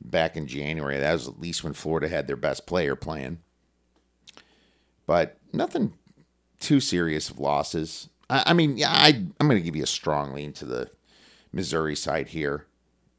back 0.00 0.36
in 0.36 0.46
January. 0.46 0.98
That 0.98 1.12
was 1.12 1.28
at 1.28 1.40
least 1.40 1.64
when 1.64 1.72
Florida 1.72 2.08
had 2.08 2.26
their 2.26 2.36
best 2.36 2.66
player 2.66 2.96
playing. 2.96 3.38
But 5.06 5.38
nothing 5.52 5.94
too 6.60 6.80
serious 6.80 7.28
of 7.30 7.38
losses. 7.38 8.08
I, 8.30 8.44
I 8.46 8.52
mean, 8.52 8.76
yeah, 8.76 8.90
I, 8.90 9.08
I'm 9.08 9.48
going 9.48 9.60
to 9.60 9.64
give 9.64 9.76
you 9.76 9.82
a 9.82 9.86
strong 9.86 10.32
lean 10.32 10.52
to 10.54 10.64
the 10.64 10.90
Missouri 11.52 11.96
side 11.96 12.28
here. 12.28 12.66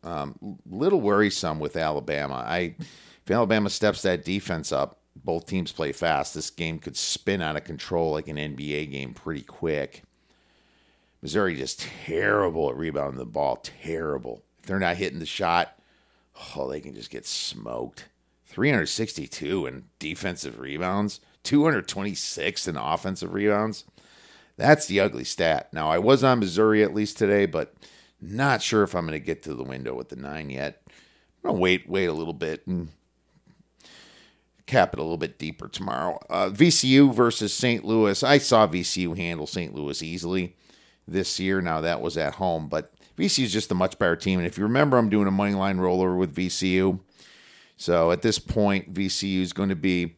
Um, 0.03 0.59
little 0.69 0.99
worrisome 0.99 1.59
with 1.59 1.77
Alabama. 1.77 2.43
I 2.45 2.75
if 2.79 3.31
Alabama 3.31 3.69
steps 3.69 4.01
that 4.01 4.25
defense 4.25 4.71
up, 4.73 4.99
both 5.15 5.45
teams 5.45 5.71
play 5.71 5.93
fast, 5.93 6.33
this 6.33 6.49
game 6.49 6.79
could 6.79 6.97
spin 6.97 7.41
out 7.41 7.55
of 7.55 7.63
control 7.63 8.11
like 8.11 8.27
an 8.27 8.35
NBA 8.35 8.91
game 8.91 9.13
pretty 9.13 9.43
quick. 9.43 10.03
Missouri 11.23 11.55
just 11.55 11.79
terrible 11.79 12.69
at 12.69 12.75
rebounding 12.75 13.17
the 13.17 13.25
ball. 13.25 13.55
Terrible. 13.55 14.43
If 14.59 14.65
they're 14.65 14.77
not 14.77 14.97
hitting 14.97 15.19
the 15.19 15.25
shot, 15.25 15.79
oh, 16.53 16.69
they 16.69 16.81
can 16.81 16.93
just 16.93 17.09
get 17.09 17.25
smoked. 17.25 18.09
362 18.47 19.65
in 19.65 19.85
defensive 19.99 20.59
rebounds, 20.59 21.21
226 21.43 22.67
in 22.67 22.75
offensive 22.75 23.33
rebounds. 23.33 23.85
That's 24.57 24.85
the 24.85 24.99
ugly 24.99 25.23
stat. 25.23 25.69
Now, 25.71 25.89
I 25.89 25.97
was 25.97 26.25
on 26.25 26.39
Missouri 26.39 26.83
at 26.83 26.93
least 26.93 27.17
today, 27.17 27.45
but 27.45 27.73
not 28.19 28.61
sure 28.61 28.83
if 28.83 28.93
I'm 28.93 29.07
going 29.07 29.17
to 29.17 29.25
get 29.25 29.43
to 29.43 29.55
the 29.55 29.63
window 29.63 29.95
with 29.95 30.09
the 30.09 30.17
nine 30.17 30.49
yet. 30.49 30.81
I'm 31.41 31.51
going 31.51 31.55
to 31.55 31.61
wait, 31.61 31.89
wait 31.89 32.05
a 32.07 32.13
little 32.13 32.33
bit 32.33 32.67
and 32.67 32.89
cap 34.65 34.91
it 34.91 34.99
a 34.99 35.03
little 35.03 35.17
bit 35.17 35.39
deeper 35.39 35.69
tomorrow. 35.69 36.19
Uh, 36.29 36.49
VCU 36.49 37.13
versus 37.13 37.53
St. 37.53 37.85
Louis. 37.85 38.21
I 38.23 38.39
saw 38.39 38.67
VCU 38.67 39.15
handle 39.15 39.47
St. 39.47 39.73
Louis 39.73 40.03
easily 40.03 40.57
this 41.07 41.39
year. 41.39 41.61
Now 41.61 41.81
that 41.81 42.01
was 42.01 42.17
at 42.17 42.35
home, 42.35 42.67
but 42.67 42.93
VCU 43.17 43.43
is 43.43 43.53
just 43.53 43.71
a 43.71 43.75
much 43.75 43.99
better 43.99 44.15
team. 44.15 44.39
And 44.39 44.47
if 44.47 44.57
you 44.57 44.63
remember, 44.63 44.97
I'm 44.97 45.09
doing 45.09 45.27
a 45.27 45.31
money 45.31 45.53
line 45.53 45.77
rollover 45.77 46.17
with 46.17 46.35
VCU. 46.35 46.99
So 47.77 48.11
at 48.11 48.21
this 48.21 48.39
point, 48.39 48.93
VCU 48.93 49.41
is 49.41 49.53
going 49.53 49.69
to 49.69 49.75
be 49.75 50.15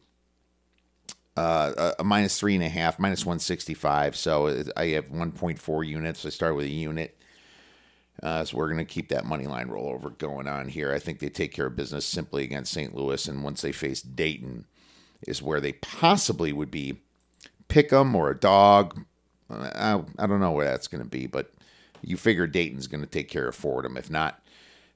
uh, 1.36 1.92
a 1.98 2.04
minus 2.04 2.38
three 2.38 2.54
and 2.54 2.64
a 2.64 2.68
half, 2.68 2.98
minus 2.98 3.26
165. 3.26 4.16
So 4.16 4.64
I 4.76 4.86
have 4.88 5.10
1.4 5.10 5.86
units. 5.86 6.24
I 6.24 6.30
start 6.30 6.56
with 6.56 6.66
a 6.66 6.70
unit. 6.70 7.18
Uh, 8.22 8.44
so 8.44 8.56
we're 8.56 8.68
going 8.68 8.78
to 8.78 8.84
keep 8.84 9.10
that 9.10 9.26
money 9.26 9.46
line 9.46 9.68
rollover 9.68 10.16
going 10.16 10.46
on 10.46 10.68
here. 10.68 10.92
I 10.92 10.98
think 10.98 11.18
they 11.18 11.28
take 11.28 11.52
care 11.52 11.66
of 11.66 11.76
business 11.76 12.06
simply 12.06 12.44
against 12.44 12.72
St. 12.72 12.94
Louis, 12.94 13.28
and 13.28 13.44
once 13.44 13.60
they 13.60 13.72
face 13.72 14.00
Dayton, 14.00 14.64
is 15.26 15.42
where 15.42 15.60
they 15.60 15.72
possibly 15.72 16.52
would 16.52 16.70
be 16.70 17.00
pick 17.68 17.88
pick 17.88 17.92
'em 17.92 18.14
or 18.14 18.30
a 18.30 18.38
dog. 18.38 19.04
I, 19.50 20.02
I 20.18 20.26
don't 20.26 20.40
know 20.40 20.52
where 20.52 20.64
that's 20.64 20.88
going 20.88 21.02
to 21.02 21.08
be, 21.08 21.26
but 21.26 21.52
you 22.02 22.16
figure 22.16 22.46
Dayton's 22.46 22.86
going 22.86 23.02
to 23.02 23.10
take 23.10 23.28
care 23.28 23.48
of 23.48 23.54
Fordham. 23.54 23.96
If 23.96 24.10
not, 24.10 24.42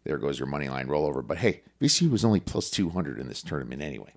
there 0.04 0.18
goes 0.18 0.38
your 0.38 0.48
money 0.48 0.68
line 0.68 0.88
rollover. 0.88 1.26
But 1.26 1.38
hey, 1.38 1.62
VCU 1.80 2.10
was 2.10 2.24
only 2.24 2.40
plus 2.40 2.70
200 2.70 3.18
in 3.18 3.28
this 3.28 3.42
tournament 3.42 3.82
anyway. 3.82 4.12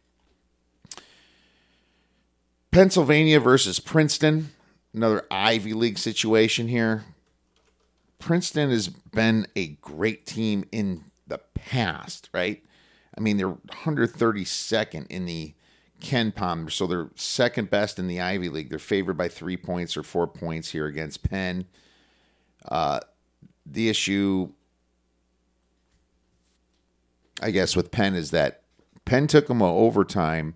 Pennsylvania 2.71 3.39
versus 3.39 3.79
Princeton. 3.79 4.51
Another 4.93 5.25
Ivy 5.29 5.73
League 5.73 5.97
situation 5.97 6.67
here. 6.67 7.03
Princeton 8.19 8.69
has 8.69 8.87
been 8.87 9.47
a 9.55 9.67
great 9.81 10.25
team 10.25 10.65
in 10.71 11.03
the 11.27 11.39
past, 11.55 12.29
right? 12.33 12.63
I 13.17 13.21
mean, 13.21 13.37
they're 13.37 13.49
132nd 13.49 15.07
in 15.09 15.25
the 15.25 15.53
KenPom, 16.03 16.71
so 16.71 16.85
they're 16.85 17.09
second 17.15 17.69
best 17.69 17.97
in 17.97 18.07
the 18.07 18.21
Ivy 18.21 18.49
League. 18.49 18.69
They're 18.69 18.77
favored 18.77 19.17
by 19.17 19.29
three 19.29 19.57
points 19.57 19.97
or 19.97 20.03
four 20.03 20.27
points 20.27 20.71
here 20.71 20.85
against 20.85 21.27
Penn. 21.27 21.65
Uh, 22.67 22.99
the 23.65 23.89
issue, 23.89 24.49
I 27.41 27.51
guess, 27.51 27.75
with 27.75 27.91
Penn 27.91 28.13
is 28.13 28.31
that 28.31 28.61
Penn 29.05 29.27
took 29.27 29.47
them 29.47 29.61
overtime 29.61 30.55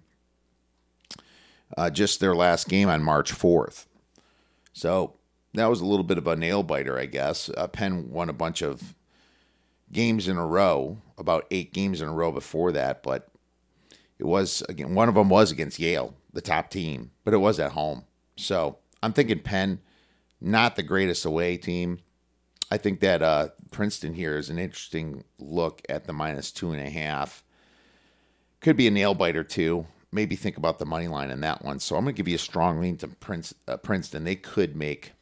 uh, 1.76 1.90
just 1.90 2.20
their 2.20 2.36
last 2.36 2.70
game 2.70 2.90
on 2.90 3.02
March 3.02 3.34
4th. 3.34 3.86
So 4.74 5.16
that 5.54 5.68
was 5.68 5.82
a 5.82 5.86
little 5.86 6.04
bit 6.04 6.18
of 6.18 6.28
a 6.28 6.36
nail 6.36 6.64
biter, 6.64 7.00
I 7.00 7.06
guess. 7.06 7.50
Uh, 7.58 7.68
Penn 7.68 8.12
won 8.12 8.30
a 8.30 8.34
bunch 8.34 8.62
of 8.62 8.94
games 9.92 10.28
in 10.28 10.38
a 10.38 10.46
row, 10.46 10.98
about 11.18 11.46
eight 11.52 11.74
games 11.74 12.02
in 12.02 12.08
a 12.08 12.14
row 12.14 12.32
before 12.32 12.72
that, 12.74 13.02
but 13.02 13.30
it 14.20 14.26
was 14.26 14.62
again 14.70 14.96
one 14.96 15.10
of 15.10 15.16
them 15.16 15.30
was 15.30 15.52
against 15.52 15.80
Yale, 15.80 16.16
the 16.34 16.42
top 16.42 16.70
team, 16.70 17.12
but 17.24 17.34
it 17.34 17.38
was 17.38 17.60
at 17.60 17.72
home. 17.72 18.04
So 18.36 18.78
I'm 19.02 19.14
thinking 19.14 19.40
Penn, 19.40 19.80
not 20.42 20.76
the 20.76 20.84
greatest 20.84 21.26
away 21.26 21.58
team. 21.58 22.00
I 22.70 22.78
think 22.78 23.00
that 23.00 23.22
uh, 23.22 23.50
Princeton 23.72 24.14
here 24.14 24.38
is 24.38 24.50
an 24.50 24.60
interesting 24.60 25.24
look 25.40 25.82
at 25.88 26.06
the 26.06 26.14
minus 26.14 26.52
two 26.52 26.72
and 26.72 26.82
a 26.82 26.90
half. 26.90 27.44
Could 28.60 28.76
be 28.76 28.88
a 28.88 28.92
nail 28.92 29.14
biter 29.14 29.44
too. 29.44 29.86
Maybe 30.12 30.36
think 30.36 30.58
about 30.58 30.80
the 30.80 30.86
money 30.86 31.08
line 31.08 31.30
in 31.30 31.42
that 31.42 31.64
one. 31.64 31.80
So 31.80 31.96
I'm 31.96 32.04
going 32.04 32.16
to 32.16 32.18
give 32.18 32.28
you 32.28 32.36
a 32.36 32.40
strong 32.40 32.80
lean 32.80 32.98
to 32.98 33.08
Prince, 33.08 33.54
uh, 33.68 33.78
Princeton. 33.78 34.24
They 34.24 34.36
could 34.36 34.76
make 34.76 35.14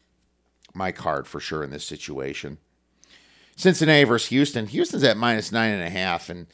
my 0.73 0.91
card 0.91 1.27
for 1.27 1.39
sure 1.39 1.63
in 1.63 1.71
this 1.71 1.85
situation. 1.85 2.57
Cincinnati 3.55 4.03
versus 4.03 4.29
Houston. 4.29 4.67
Houston's 4.67 5.03
at 5.03 5.17
minus 5.17 5.51
nine 5.51 5.71
and 5.71 5.83
a 5.83 5.89
half, 5.89 6.29
and 6.29 6.47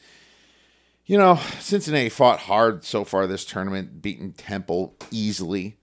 you 1.12 1.18
know 1.18 1.36
Cincinnati 1.60 2.08
fought 2.08 2.38
hard 2.38 2.86
so 2.86 3.04
far 3.04 3.26
this 3.26 3.44
tournament, 3.44 4.00
beating 4.00 4.32
Temple 4.32 4.96
easily. 5.10 5.76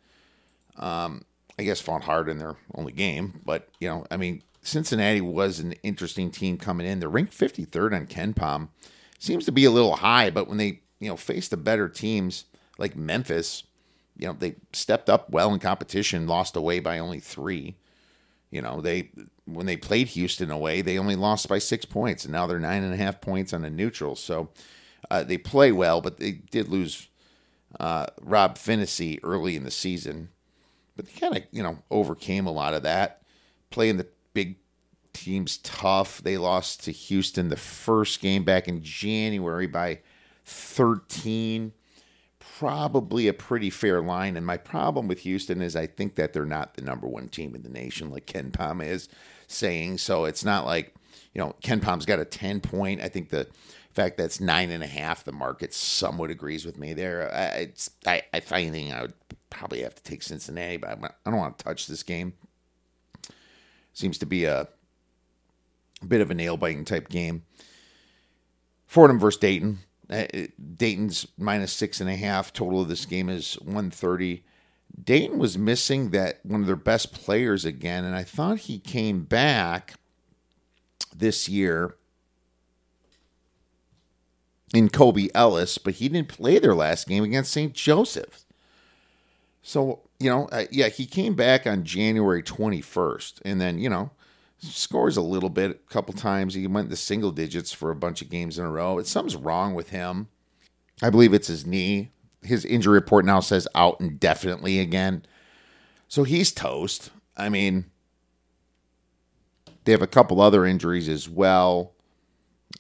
Um, 0.75 1.23
I 1.59 1.61
guess 1.61 1.79
fought 1.79 2.05
hard 2.05 2.27
in 2.27 2.39
their 2.39 2.55
only 2.73 2.93
game, 2.93 3.39
but 3.45 3.69
you 3.79 3.87
know, 3.87 4.07
I 4.09 4.17
mean, 4.17 4.41
Cincinnati 4.63 5.21
was 5.21 5.59
an 5.59 5.73
interesting 5.83 6.31
team 6.31 6.57
coming 6.57 6.87
in. 6.87 6.99
They're 6.99 7.09
ranked 7.09 7.37
53rd 7.37 7.95
on 7.95 8.07
KenPom. 8.07 8.69
Seems 9.19 9.45
to 9.45 9.51
be 9.51 9.65
a 9.65 9.71
little 9.71 9.97
high, 9.97 10.31
but 10.31 10.47
when 10.47 10.57
they 10.57 10.81
you 10.99 11.09
know 11.09 11.15
faced 11.15 11.51
the 11.51 11.57
better 11.57 11.87
teams 11.87 12.45
like 12.79 12.95
Memphis, 12.95 13.65
you 14.17 14.25
know 14.25 14.33
they 14.33 14.55
stepped 14.73 15.11
up 15.11 15.29
well 15.29 15.53
in 15.53 15.59
competition, 15.59 16.25
lost 16.25 16.55
away 16.55 16.79
by 16.79 16.97
only 16.97 17.19
three. 17.19 17.75
You 18.49 18.63
know 18.63 18.81
they 18.81 19.11
when 19.45 19.67
they 19.67 19.77
played 19.77 20.07
Houston 20.07 20.49
away, 20.49 20.81
they 20.81 20.97
only 20.97 21.15
lost 21.15 21.47
by 21.47 21.59
six 21.59 21.85
points, 21.85 22.25
and 22.25 22.31
now 22.31 22.47
they're 22.47 22.57
nine 22.57 22.81
and 22.81 22.95
a 22.95 22.97
half 22.97 23.21
points 23.21 23.53
on 23.53 23.63
a 23.63 23.69
neutral. 23.69 24.15
So 24.15 24.49
uh, 25.09 25.23
they 25.23 25.37
play 25.37 25.71
well, 25.71 26.01
but 26.01 26.17
they 26.17 26.31
did 26.31 26.69
lose 26.69 27.07
uh, 27.79 28.07
Rob 28.21 28.55
Phinisee 28.57 29.19
early 29.23 29.55
in 29.55 29.63
the 29.63 29.71
season 29.71 30.29
but 30.99 31.05
they 31.05 31.17
kind 31.17 31.37
of 31.37 31.43
you 31.53 31.63
know 31.63 31.79
overcame 31.89 32.45
a 32.45 32.51
lot 32.51 32.73
of 32.73 32.83
that, 32.83 33.21
playing 33.69 33.95
the 33.95 34.07
big 34.33 34.57
teams 35.13 35.57
tough. 35.59 36.21
They 36.21 36.37
lost 36.37 36.83
to 36.83 36.91
Houston 36.91 37.47
the 37.47 37.55
first 37.55 38.19
game 38.19 38.43
back 38.43 38.67
in 38.67 38.83
January 38.83 39.65
by 39.65 39.99
13. 40.43 41.71
Probably 42.37 43.29
a 43.29 43.33
pretty 43.33 43.69
fair 43.69 44.01
line. 44.01 44.35
And 44.35 44.45
my 44.45 44.57
problem 44.57 45.07
with 45.07 45.19
Houston 45.19 45.61
is 45.61 45.73
I 45.73 45.87
think 45.87 46.15
that 46.15 46.33
they're 46.33 46.43
not 46.43 46.73
the 46.73 46.81
number 46.81 47.07
one 47.07 47.29
team 47.29 47.55
in 47.55 47.63
the 47.63 47.69
nation, 47.69 48.11
like 48.11 48.25
KenPom 48.25 48.85
is 48.85 49.07
saying. 49.47 49.99
So 49.99 50.25
it's 50.25 50.43
not 50.43 50.65
like, 50.65 50.93
you 51.33 51.39
know, 51.39 51.55
KenPom's 51.63 52.05
got 52.05 52.19
a 52.19 52.25
10 52.25 52.59
point. 52.59 52.99
I 52.99 53.07
think 53.07 53.29
the 53.29 53.47
fact 53.93 54.17
that's 54.17 54.39
nine 54.39 54.71
and 54.71 54.83
a 54.83 54.87
half, 54.87 55.23
the 55.23 55.31
market 55.31 55.73
somewhat 55.73 56.29
agrees 56.29 56.65
with 56.65 56.77
me 56.77 56.93
there. 56.93 57.31
I, 57.33 57.69
I, 58.05 58.21
if 58.33 58.51
anything, 58.51 58.93
I 58.93 59.01
would 59.01 59.13
probably 59.49 59.81
have 59.81 59.95
to 59.95 60.03
take 60.03 60.23
Cincinnati, 60.23 60.77
but 60.77 60.89
I 60.89 61.29
don't 61.29 61.39
want 61.39 61.57
to 61.57 61.65
touch 61.65 61.87
this 61.87 62.03
game. 62.03 62.33
Seems 63.93 64.17
to 64.19 64.25
be 64.25 64.45
a, 64.45 64.67
a 66.01 66.05
bit 66.05 66.21
of 66.21 66.31
a 66.31 66.35
nail 66.35 66.57
biting 66.57 66.85
type 66.85 67.09
game. 67.09 67.43
Fordham 68.85 69.19
versus 69.19 69.39
Dayton. 69.39 69.79
Uh, 70.09 70.25
Dayton's 70.75 71.27
minus 71.37 71.71
six 71.71 72.01
and 72.01 72.09
a 72.09 72.15
half. 72.15 72.53
Total 72.53 72.81
of 72.81 72.87
this 72.87 73.05
game 73.05 73.29
is 73.29 73.55
130. 73.55 74.43
Dayton 75.03 75.37
was 75.37 75.57
missing 75.57 76.09
that 76.11 76.39
one 76.43 76.61
of 76.61 76.67
their 76.67 76.75
best 76.75 77.13
players 77.13 77.63
again, 77.65 78.03
and 78.03 78.15
I 78.15 78.23
thought 78.23 78.59
he 78.59 78.79
came 78.79 79.23
back 79.23 79.93
this 81.15 81.47
year 81.47 81.95
in 84.73 84.89
Kobe 84.89 85.27
Elvis, 85.29 85.79
but 85.83 85.95
he 85.95 86.09
didn't 86.09 86.29
play 86.29 86.59
their 86.59 86.75
last 86.75 87.07
game 87.07 87.23
against 87.23 87.51
St. 87.51 87.73
Joseph. 87.73 88.45
So, 89.61 90.01
you 90.19 90.29
know, 90.29 90.47
uh, 90.51 90.65
yeah, 90.71 90.89
he 90.89 91.05
came 91.05 91.35
back 91.35 91.67
on 91.67 91.83
January 91.83 92.43
21st 92.43 93.41
and 93.45 93.59
then, 93.59 93.79
you 93.79 93.89
know, 93.89 94.11
scores 94.59 95.17
a 95.17 95.21
little 95.21 95.49
bit 95.49 95.71
a 95.71 95.93
couple 95.93 96.13
times. 96.13 96.53
He 96.53 96.67
went 96.67 96.85
in 96.85 96.89
the 96.91 96.97
single 96.97 97.31
digits 97.31 97.71
for 97.71 97.91
a 97.91 97.95
bunch 97.95 98.21
of 98.21 98.29
games 98.29 98.59
in 98.59 98.65
a 98.65 98.71
row. 98.71 98.97
It's 98.97 99.09
something's 99.09 99.35
wrong 99.35 99.73
with 99.73 99.89
him. 99.89 100.27
I 101.01 101.09
believe 101.09 101.33
it's 101.33 101.47
his 101.47 101.65
knee. 101.65 102.11
His 102.41 102.65
injury 102.65 102.93
report 102.93 103.25
now 103.25 103.39
says 103.39 103.67
out 103.75 103.99
indefinitely 103.99 104.79
again. 104.79 105.23
So 106.07 106.23
he's 106.23 106.51
toast. 106.51 107.11
I 107.37 107.49
mean, 107.49 107.85
they 109.85 109.91
have 109.91 110.01
a 110.01 110.07
couple 110.07 110.41
other 110.41 110.65
injuries 110.65 111.09
as 111.09 111.29
well. 111.29 111.93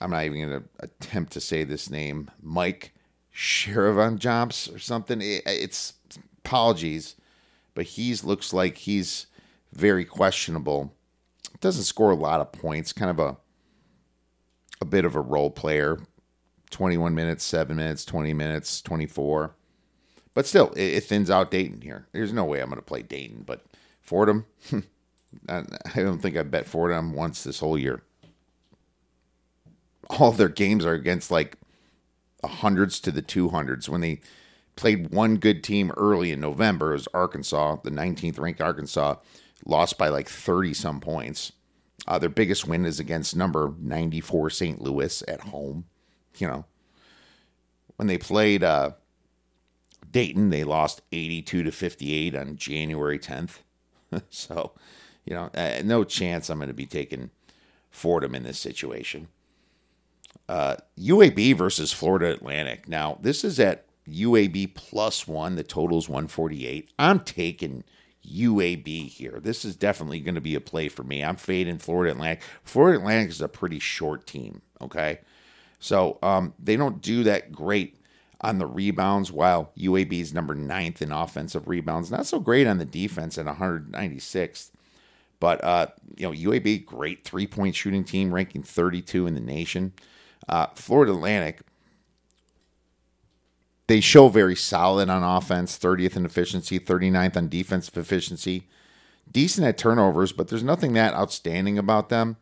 I'm 0.01 0.11
not 0.11 0.23
even 0.23 0.49
going 0.49 0.61
to 0.61 0.69
attempt 0.79 1.33
to 1.33 1.41
say 1.41 1.63
this 1.63 1.89
name. 1.89 2.31
Mike 2.41 2.93
Sherivan 3.35 4.17
Jumps 4.17 4.69
or 4.69 4.79
something. 4.79 5.19
it's 5.21 5.93
apologies, 6.39 7.15
but 7.73 7.85
he's 7.85 8.23
looks 8.23 8.53
like 8.53 8.77
he's 8.77 9.27
very 9.73 10.05
questionable. 10.05 10.93
Doesn't 11.59 11.83
score 11.83 12.11
a 12.11 12.15
lot 12.15 12.41
of 12.41 12.51
points. 12.51 12.93
Kind 12.93 13.11
of 13.11 13.19
a 13.19 13.37
a 14.81 14.85
bit 14.85 15.05
of 15.05 15.15
a 15.15 15.21
role 15.21 15.51
player. 15.51 15.99
21 16.71 17.15
minutes, 17.15 17.43
7 17.43 17.75
minutes, 17.75 18.05
20 18.05 18.33
minutes, 18.33 18.81
24. 18.81 19.55
But 20.33 20.45
still, 20.45 20.69
it, 20.73 20.93
it 20.93 21.03
thins 21.03 21.29
out 21.29 21.51
Dayton 21.51 21.81
here. 21.81 22.07
There's 22.11 22.31
no 22.31 22.45
way 22.45 22.59
I'm 22.59 22.69
going 22.69 22.77
to 22.77 22.85
play 22.85 23.01
Dayton, 23.01 23.43
but 23.45 23.65
Fordham, 24.01 24.45
I 25.49 25.63
don't 25.95 26.19
think 26.19 26.37
I 26.37 26.43
bet 26.43 26.67
Fordham 26.67 27.13
once 27.13 27.43
this 27.43 27.59
whole 27.59 27.77
year. 27.77 28.03
All 30.09 30.31
their 30.31 30.49
games 30.49 30.85
are 30.85 30.93
against 30.93 31.31
like 31.31 31.57
hundreds 32.43 32.99
to 33.01 33.11
the 33.11 33.21
200s 33.21 33.89
when 33.89 34.01
they 34.01 34.21
played 34.75 35.11
one 35.11 35.37
good 35.37 35.63
team 35.63 35.91
early 35.97 36.31
in 36.31 36.39
November. 36.39 36.91
It 36.91 36.93
was 36.93 37.07
Arkansas, 37.13 37.77
the 37.83 37.91
19th 37.91 38.39
ranked 38.39 38.61
Arkansas, 38.61 39.15
lost 39.65 39.97
by 39.97 40.09
like 40.09 40.29
30 40.29 40.73
some 40.73 40.99
points. 40.99 41.51
Uh, 42.07 42.17
their 42.17 42.29
biggest 42.29 42.67
win 42.67 42.85
is 42.85 42.99
against 42.99 43.35
number 43.35 43.73
94 43.79 44.49
St. 44.49 44.81
Louis 44.81 45.23
at 45.27 45.41
home. 45.41 45.85
You 46.37 46.47
know, 46.47 46.65
when 47.97 48.07
they 48.07 48.17
played 48.17 48.63
uh, 48.63 48.91
Dayton, 50.09 50.49
they 50.49 50.63
lost 50.63 51.01
82 51.11 51.63
to 51.63 51.71
58 51.71 52.35
on 52.35 52.55
January 52.55 53.19
10th. 53.19 53.59
so, 54.29 54.71
you 55.25 55.33
know, 55.33 55.49
uh, 55.53 55.81
no 55.83 56.05
chance 56.05 56.49
I'm 56.49 56.59
going 56.59 56.69
to 56.69 56.73
be 56.73 56.85
taking 56.85 57.31
Fordham 57.91 58.33
in 58.33 58.43
this 58.43 58.57
situation. 58.57 59.27
Uh, 60.49 60.75
UAB 60.97 61.55
versus 61.55 61.93
Florida 61.93 62.31
Atlantic. 62.31 62.87
Now, 62.87 63.19
this 63.21 63.43
is 63.43 63.59
at 63.59 63.85
UAB 64.07 64.73
plus 64.73 65.27
one. 65.27 65.55
The 65.55 65.63
total's 65.63 66.09
148. 66.09 66.89
I'm 66.97 67.19
taking 67.19 67.83
UAB 68.27 69.09
here. 69.09 69.39
This 69.39 69.63
is 69.63 69.75
definitely 69.75 70.19
going 70.21 70.33
to 70.33 70.41
be 70.41 70.55
a 70.55 70.59
play 70.59 70.89
for 70.89 71.03
me. 71.03 71.23
I'm 71.23 71.35
fading 71.35 71.77
Florida 71.77 72.13
Atlantic. 72.13 72.41
Florida 72.63 72.97
Atlantic 72.97 73.29
is 73.29 73.41
a 73.41 73.47
pretty 73.47 73.77
short 73.77 74.25
team. 74.25 74.63
Okay. 74.81 75.19
So 75.79 76.17
um, 76.23 76.55
they 76.57 76.75
don't 76.75 76.99
do 76.99 77.23
that 77.25 77.51
great 77.51 77.97
on 78.41 78.57
the 78.57 78.65
rebounds, 78.65 79.31
while 79.31 79.71
UAB 79.77 80.13
is 80.13 80.33
number 80.33 80.55
ninth 80.55 80.99
in 80.99 81.11
offensive 81.11 81.67
rebounds. 81.67 82.09
Not 82.09 82.25
so 82.25 82.39
great 82.39 82.65
on 82.65 82.79
the 82.79 82.85
defense 82.85 83.37
at 83.37 83.45
196th. 83.45 84.71
But, 85.39 85.63
uh, 85.63 85.87
you 86.17 86.27
know, 86.27 86.33
UAB, 86.33 86.87
great 86.87 87.23
three 87.23 87.45
point 87.45 87.75
shooting 87.75 88.03
team, 88.03 88.33
ranking 88.33 88.63
32 88.63 89.27
in 89.27 89.35
the 89.35 89.41
nation. 89.41 89.93
Uh, 90.49 90.65
Florida 90.73 91.13
Atlantic, 91.13 91.61
they 93.85 94.01
show 94.01 94.29
very 94.29 94.55
solid 94.55 95.09
on 95.09 95.23
offense, 95.23 95.77
30th 95.77 96.15
in 96.15 96.25
efficiency, 96.25 96.79
39th 96.79 97.37
on 97.37 97.49
defensive 97.49 97.97
efficiency. 97.97 98.67
Decent 99.31 99.67
at 99.67 99.77
turnovers, 99.77 100.31
but 100.31 100.47
there's 100.47 100.63
nothing 100.63 100.93
that 100.93 101.13
outstanding 101.13 101.77
about 101.77 102.09
them. 102.09 102.37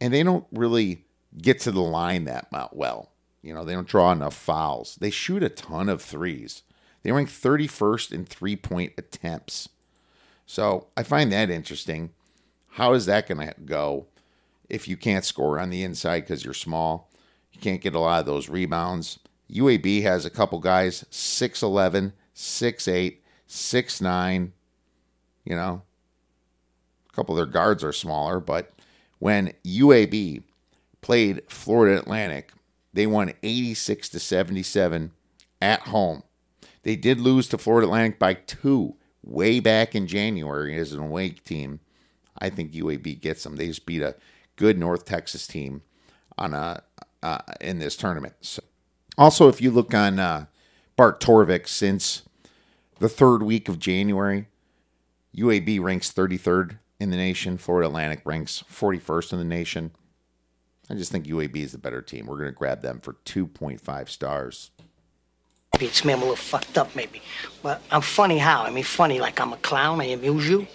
And 0.00 0.12
they 0.12 0.24
don't 0.24 0.46
really 0.50 1.04
get 1.40 1.60
to 1.60 1.70
the 1.70 1.80
line 1.80 2.24
that 2.24 2.48
well. 2.72 3.10
You 3.40 3.54
know, 3.54 3.64
they 3.64 3.72
don't 3.72 3.86
draw 3.86 4.10
enough 4.10 4.34
fouls. 4.34 4.96
They 5.00 5.10
shoot 5.10 5.44
a 5.44 5.48
ton 5.48 5.88
of 5.88 6.02
threes. 6.02 6.62
They 7.02 7.12
rank 7.12 7.28
31st 7.28 8.12
in 8.12 8.24
three 8.24 8.56
point 8.56 8.94
attempts. 8.98 9.68
So 10.44 10.88
I 10.96 11.04
find 11.04 11.30
that 11.32 11.50
interesting. 11.50 12.10
How 12.70 12.92
is 12.94 13.06
that 13.06 13.28
going 13.28 13.46
to 13.46 13.54
go 13.64 14.06
if 14.70 14.88
you 14.88 14.96
can't 14.96 15.24
score 15.24 15.58
on 15.58 15.70
the 15.70 15.82
inside 15.82 16.20
because 16.20 16.44
you're 16.44 16.54
small? 16.54 17.10
You 17.52 17.60
can't 17.60 17.80
get 17.80 17.94
a 17.94 17.98
lot 17.98 18.20
of 18.20 18.26
those 18.26 18.48
rebounds. 18.48 19.18
UAB 19.50 20.02
has 20.02 20.24
a 20.24 20.30
couple 20.30 20.58
guys 20.60 21.04
6'11, 21.10 22.12
6'8, 22.34 23.18
6'9. 23.48 24.52
You 25.44 25.56
know, 25.56 25.82
a 27.08 27.12
couple 27.12 27.34
of 27.34 27.38
their 27.38 27.52
guards 27.52 27.82
are 27.82 27.92
smaller, 27.92 28.40
but 28.40 28.70
when 29.18 29.52
UAB 29.64 30.42
played 31.00 31.42
Florida 31.48 31.98
Atlantic, 31.98 32.52
they 32.92 33.06
won 33.06 33.32
86 33.42 34.08
to 34.10 34.20
77 34.20 35.12
at 35.60 35.80
home. 35.80 36.22
They 36.82 36.96
did 36.96 37.20
lose 37.20 37.48
to 37.48 37.58
Florida 37.58 37.86
Atlantic 37.86 38.18
by 38.18 38.34
two 38.34 38.96
way 39.22 39.60
back 39.60 39.94
in 39.94 40.06
January 40.06 40.76
as 40.78 40.92
an 40.92 41.00
away 41.00 41.30
team. 41.30 41.80
I 42.38 42.48
think 42.48 42.72
UAB 42.72 43.20
gets 43.20 43.42
them. 43.42 43.56
They 43.56 43.66
just 43.66 43.86
beat 43.86 44.02
a 44.02 44.16
good 44.60 44.78
North 44.78 45.06
Texas 45.06 45.46
team 45.46 45.80
on 46.36 46.52
a 46.52 46.82
uh, 47.22 47.38
in 47.60 47.78
this 47.78 47.96
tournament. 47.96 48.34
So 48.42 48.62
also, 49.16 49.48
if 49.48 49.60
you 49.60 49.70
look 49.70 49.94
on 49.94 50.18
uh, 50.18 50.46
Bart 50.96 51.18
Torvik 51.18 51.66
since 51.66 52.22
the 52.98 53.08
third 53.08 53.42
week 53.42 53.68
of 53.68 53.78
January, 53.78 54.48
UAB 55.34 55.80
ranks 55.80 56.12
33rd 56.12 56.78
in 56.98 57.10
the 57.10 57.16
nation. 57.16 57.56
Florida 57.56 57.88
Atlantic 57.88 58.20
ranks 58.24 58.62
41st 58.70 59.32
in 59.32 59.38
the 59.38 59.44
nation. 59.44 59.92
I 60.90 60.94
just 60.94 61.10
think 61.10 61.26
UAB 61.26 61.56
is 61.56 61.72
the 61.72 61.78
better 61.78 62.02
team. 62.02 62.26
We're 62.26 62.36
going 62.36 62.50
to 62.50 62.54
grab 62.54 62.82
them 62.82 63.00
for 63.00 63.14
2.5 63.24 64.08
stars. 64.08 64.70
Maybe 65.74 65.86
it's 65.86 66.04
me, 66.04 66.12
I'm 66.12 66.18
a 66.18 66.22
little 66.22 66.36
fucked 66.36 66.76
up, 66.76 66.94
maybe. 66.94 67.22
But 67.62 67.80
I'm 67.90 68.02
funny 68.02 68.38
how? 68.38 68.64
I 68.64 68.70
mean, 68.70 68.84
funny 68.84 69.20
like 69.20 69.40
I'm 69.40 69.52
a 69.52 69.56
clown, 69.58 70.00
I 70.00 70.06
amuse 70.06 70.48
you. 70.48 70.66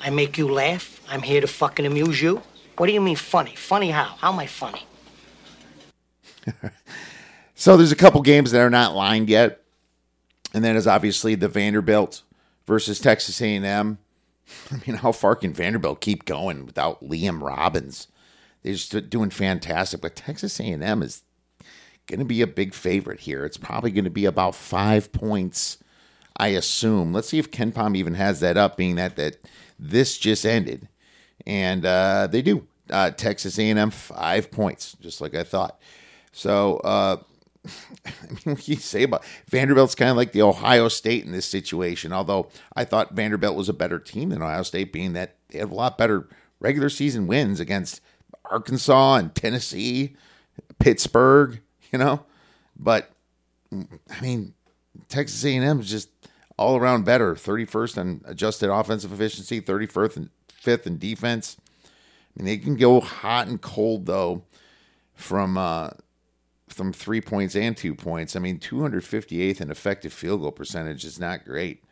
I 0.00 0.10
make 0.10 0.38
you 0.38 0.48
laugh. 0.48 1.00
I'm 1.08 1.22
here 1.22 1.42
to 1.42 1.46
fucking 1.46 1.84
amuse 1.84 2.22
you. 2.22 2.42
What 2.80 2.86
do 2.86 2.94
you 2.94 3.02
mean 3.02 3.16
funny? 3.16 3.54
Funny 3.56 3.90
how? 3.90 4.04
How 4.04 4.32
am 4.32 4.38
I 4.38 4.46
funny? 4.46 4.86
So 7.54 7.76
there's 7.76 7.92
a 7.92 7.96
couple 7.96 8.22
games 8.22 8.52
that 8.52 8.62
are 8.62 8.70
not 8.70 8.96
lined 8.96 9.28
yet. 9.28 9.60
And 10.54 10.64
then 10.64 10.76
is 10.76 10.86
obviously 10.86 11.34
the 11.34 11.46
Vanderbilt 11.46 12.22
versus 12.66 12.98
Texas 12.98 13.42
A&M. 13.42 13.98
I 14.70 14.74
mean, 14.86 14.96
how 14.96 15.12
far 15.12 15.36
can 15.36 15.52
Vanderbilt 15.52 16.00
keep 16.00 16.24
going 16.24 16.64
without 16.64 17.04
Liam 17.04 17.42
Robbins? 17.42 18.08
They're 18.62 18.72
just 18.72 19.10
doing 19.10 19.28
fantastic, 19.28 20.00
but 20.00 20.16
Texas 20.16 20.58
A&M 20.58 21.02
is 21.02 21.22
going 22.06 22.20
to 22.20 22.24
be 22.24 22.40
a 22.40 22.46
big 22.46 22.72
favorite 22.72 23.20
here. 23.20 23.44
It's 23.44 23.58
probably 23.58 23.90
going 23.90 24.04
to 24.04 24.10
be 24.10 24.24
about 24.24 24.54
five 24.54 25.12
points, 25.12 25.76
I 26.38 26.48
assume. 26.48 27.12
Let's 27.12 27.28
see 27.28 27.38
if 27.38 27.50
KenPom 27.50 27.94
even 27.94 28.14
has 28.14 28.40
that 28.40 28.56
up, 28.56 28.78
being 28.78 28.96
that 28.96 29.16
that 29.16 29.36
this 29.78 30.16
just 30.16 30.46
ended, 30.46 30.88
and 31.46 31.84
uh, 31.84 32.28
they 32.30 32.42
do. 32.42 32.66
Uh, 32.88 33.10
Texas 33.10 33.58
A&M 33.58 33.90
five 33.90 34.50
points, 34.50 34.96
just 35.00 35.20
like 35.20 35.34
I 35.34 35.44
thought. 35.44 35.80
So, 36.32 36.78
uh, 36.78 37.18
I 37.64 38.10
mean, 38.46 38.54
what 38.56 38.68
you 38.68 38.76
say 38.76 39.02
about 39.02 39.24
Vanderbilt's 39.48 39.94
kind 39.94 40.10
of 40.10 40.16
like 40.16 40.32
the 40.32 40.42
Ohio 40.42 40.88
State 40.88 41.24
in 41.24 41.32
this 41.32 41.46
situation. 41.46 42.12
Although 42.12 42.48
I 42.74 42.84
thought 42.84 43.12
Vanderbilt 43.12 43.56
was 43.56 43.68
a 43.68 43.74
better 43.74 43.98
team 43.98 44.30
than 44.30 44.42
Ohio 44.42 44.62
State, 44.62 44.92
being 44.92 45.12
that 45.12 45.36
they 45.48 45.58
have 45.58 45.70
a 45.70 45.74
lot 45.74 45.98
better 45.98 46.28
regular 46.58 46.88
season 46.88 47.26
wins 47.26 47.60
against 47.60 48.00
Arkansas 48.50 49.16
and 49.16 49.34
Tennessee, 49.34 50.16
Pittsburgh, 50.78 51.60
you 51.92 51.98
know. 51.98 52.24
But 52.76 53.10
I 53.72 54.20
mean, 54.20 54.54
Texas 55.08 55.44
A&M 55.44 55.80
is 55.80 55.90
just 55.90 56.08
all 56.56 56.76
around 56.76 57.04
better. 57.04 57.36
Thirty 57.36 57.64
first 57.64 57.98
on 57.98 58.22
adjusted 58.24 58.72
offensive 58.72 59.12
efficiency, 59.12 59.60
thirty 59.60 59.86
first 59.86 60.16
and 60.16 60.30
fifth 60.60 60.86
in 60.86 60.98
defense. 60.98 61.56
I 61.84 61.88
mean, 62.36 62.46
they 62.46 62.58
can 62.58 62.76
go 62.76 63.00
hot 63.00 63.48
and 63.48 63.60
cold 63.60 64.06
though 64.06 64.44
from 65.14 65.58
uh, 65.58 65.90
from 66.68 66.92
three 66.92 67.20
points 67.20 67.56
and 67.56 67.76
two 67.76 67.94
points. 67.94 68.36
I 68.36 68.38
mean, 68.38 68.58
258th 68.60 69.60
in 69.60 69.70
effective 69.70 70.12
field 70.12 70.42
goal 70.42 70.52
percentage 70.52 71.04
is 71.04 71.18
not 71.18 71.44
great. 71.44 71.82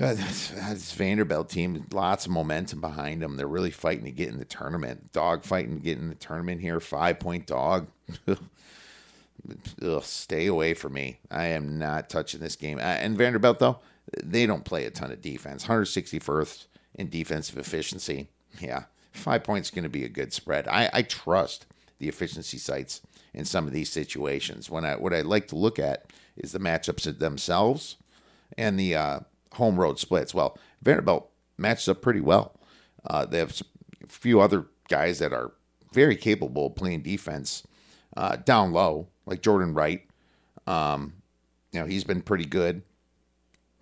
Uh, 0.00 0.14
that's, 0.14 0.48
that's 0.52 0.92
Vanderbilt 0.92 1.50
team, 1.50 1.86
lots 1.92 2.24
of 2.24 2.32
momentum 2.32 2.80
behind 2.80 3.20
them. 3.20 3.36
They're 3.36 3.46
really 3.46 3.70
fighting 3.70 4.06
to 4.06 4.10
get 4.10 4.30
in 4.30 4.38
the 4.38 4.46
tournament. 4.46 5.12
Dog 5.12 5.44
fighting 5.44 5.76
to 5.76 5.82
get 5.82 5.98
in 5.98 6.08
the 6.08 6.14
tournament 6.14 6.62
here. 6.62 6.80
Five 6.80 7.20
point 7.20 7.46
dog. 7.46 7.88
Ugh, 9.82 10.02
stay 10.02 10.46
away 10.46 10.72
from 10.72 10.94
me. 10.94 11.18
I 11.30 11.46
am 11.46 11.78
not 11.78 12.08
touching 12.08 12.40
this 12.40 12.56
game. 12.56 12.78
Uh, 12.78 12.82
and 12.82 13.18
Vanderbilt 13.18 13.58
though, 13.58 13.80
they 14.22 14.46
don't 14.46 14.64
play 14.64 14.86
a 14.86 14.90
ton 14.90 15.12
of 15.12 15.20
defense. 15.20 15.66
161st 15.66 16.66
in 16.94 17.08
defensive 17.08 17.58
efficiency. 17.58 18.28
Yeah, 18.60 18.84
five 19.12 19.44
points 19.44 19.70
going 19.70 19.84
to 19.84 19.88
be 19.88 20.04
a 20.04 20.08
good 20.08 20.32
spread. 20.32 20.68
I, 20.68 20.90
I 20.92 21.02
trust 21.02 21.66
the 21.98 22.08
efficiency 22.08 22.58
sites 22.58 23.00
in 23.32 23.44
some 23.44 23.66
of 23.66 23.72
these 23.72 23.90
situations. 23.90 24.70
When 24.70 24.84
I 24.84 24.96
what 24.96 25.14
I 25.14 25.22
like 25.22 25.48
to 25.48 25.56
look 25.56 25.78
at 25.78 26.12
is 26.36 26.52
the 26.52 26.58
matchups 26.58 27.18
themselves 27.18 27.96
and 28.56 28.78
the 28.78 28.94
uh, 28.94 29.20
home 29.54 29.78
road 29.78 29.98
splits. 29.98 30.34
Well, 30.34 30.58
Vanderbilt 30.82 31.30
matches 31.58 31.88
up 31.88 32.02
pretty 32.02 32.20
well. 32.20 32.58
Uh, 33.04 33.26
they 33.26 33.38
have 33.38 33.60
a 34.02 34.06
few 34.06 34.40
other 34.40 34.66
guys 34.88 35.18
that 35.18 35.32
are 35.32 35.52
very 35.92 36.16
capable 36.16 36.66
of 36.66 36.74
playing 36.74 37.02
defense 37.02 37.62
uh, 38.16 38.36
down 38.36 38.72
low, 38.72 39.08
like 39.26 39.42
Jordan 39.42 39.74
Wright. 39.74 40.06
Um, 40.66 41.14
you 41.72 41.80
know, 41.80 41.86
he's 41.86 42.04
been 42.04 42.22
pretty 42.22 42.44
good. 42.44 42.82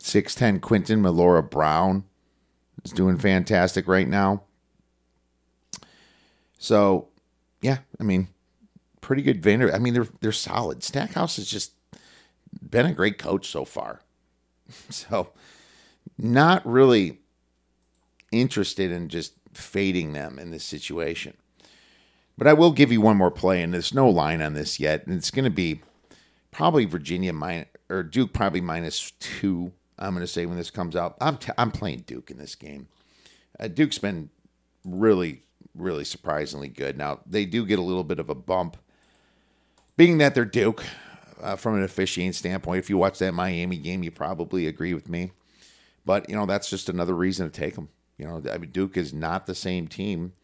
6'10 0.01 0.61
Quentin 0.61 1.03
Millora-Brown 1.03 2.05
is 2.85 2.93
doing 2.93 3.19
fantastic 3.19 3.87
right 3.88 4.09
now. 4.09 4.43
So, 6.59 7.09
yeah, 7.62 7.79
I 7.99 8.03
mean, 8.03 8.29
pretty 9.01 9.23
good 9.23 9.43
Vander. 9.43 9.73
I 9.75 9.79
mean, 9.79 9.95
they're 9.95 10.09
they're 10.21 10.33
solid. 10.33 10.83
Stackhouse 10.83 11.37
has 11.37 11.47
just 11.47 11.73
been 12.69 12.87
a 12.87 12.93
great 12.93 13.19
coach 13.19 13.49
so 13.49 13.64
far. 13.64 14.01
So, 14.88 15.31
not 16.16 16.64
really 16.64 17.19
interested 18.31 18.93
in 18.93 19.09
just 19.09 19.33
fading 19.53 20.12
them 20.12 20.38
in 20.38 20.53
this 20.53 20.62
situation. 20.62 21.37
But 22.38 22.47
I 22.47 22.53
will 22.53 22.71
give 22.71 22.93
you 22.93 23.01
one 23.01 23.16
more 23.16 23.33
play, 23.33 23.62
and 23.62 23.75
there's 23.75 23.93
no 23.93 24.09
line 24.09 24.40
on 24.40 24.55
this 24.55 24.79
yet, 24.79 25.07
and 25.07 25.16
it's 25.16 25.33
going 25.33 25.45
to 25.45 25.51
be 25.51 25.83
probably 26.51 26.85
Virginia 26.85 27.33
minus 27.33 27.66
or 27.88 28.03
Duke 28.03 28.33
probably 28.33 28.61
minus 28.61 29.11
two. 29.19 29.73
I'm 30.01 30.15
going 30.15 30.23
to 30.23 30.33
say 30.33 30.47
when 30.47 30.57
this 30.57 30.71
comes 30.71 30.97
out, 30.97 31.17
I'm 31.21 31.37
t- 31.37 31.53
I'm 31.59 31.71
playing 31.71 32.05
Duke 32.07 32.31
in 32.31 32.39
this 32.39 32.55
game. 32.55 32.89
Uh, 33.59 33.69
Duke's 33.69 33.99
been 33.99 34.31
really 34.85 35.43
really 35.75 36.05
surprisingly 36.05 36.69
good. 36.69 36.97
Now 36.97 37.21
they 37.27 37.45
do 37.45 37.65
get 37.65 37.79
a 37.79 37.83
little 37.83 38.05
bit 38.05 38.19
of 38.19 38.29
a 38.31 38.35
bump, 38.35 38.77
being 39.97 40.19
that 40.19 40.35
they're 40.35 40.45
Duke. 40.45 40.85
Uh, 41.41 41.57
from 41.57 41.75
an 41.75 41.83
officiating 41.83 42.35
standpoint, 42.35 42.79
if 42.79 42.91
you 42.91 42.99
watch 42.99 43.19
that 43.19 43.33
Miami 43.33 43.79
game, 43.79 44.03
you 44.03 44.11
probably 44.11 44.67
agree 44.67 44.93
with 44.93 45.09
me. 45.09 45.33
But 46.05 46.29
you 46.29 46.37
know 46.37 46.45
that's 46.45 46.69
just 46.69 46.91
another 46.91 47.15
reason 47.15 47.51
to 47.51 47.61
take 47.61 47.77
them. 47.77 47.89
You 48.19 48.27
know, 48.27 48.43
I 48.53 48.59
mean, 48.59 48.71
Duke 48.71 48.99
is 48.99 49.15
not 49.15 49.47
the 49.47 49.55
same 49.55 49.89
team 49.89 50.35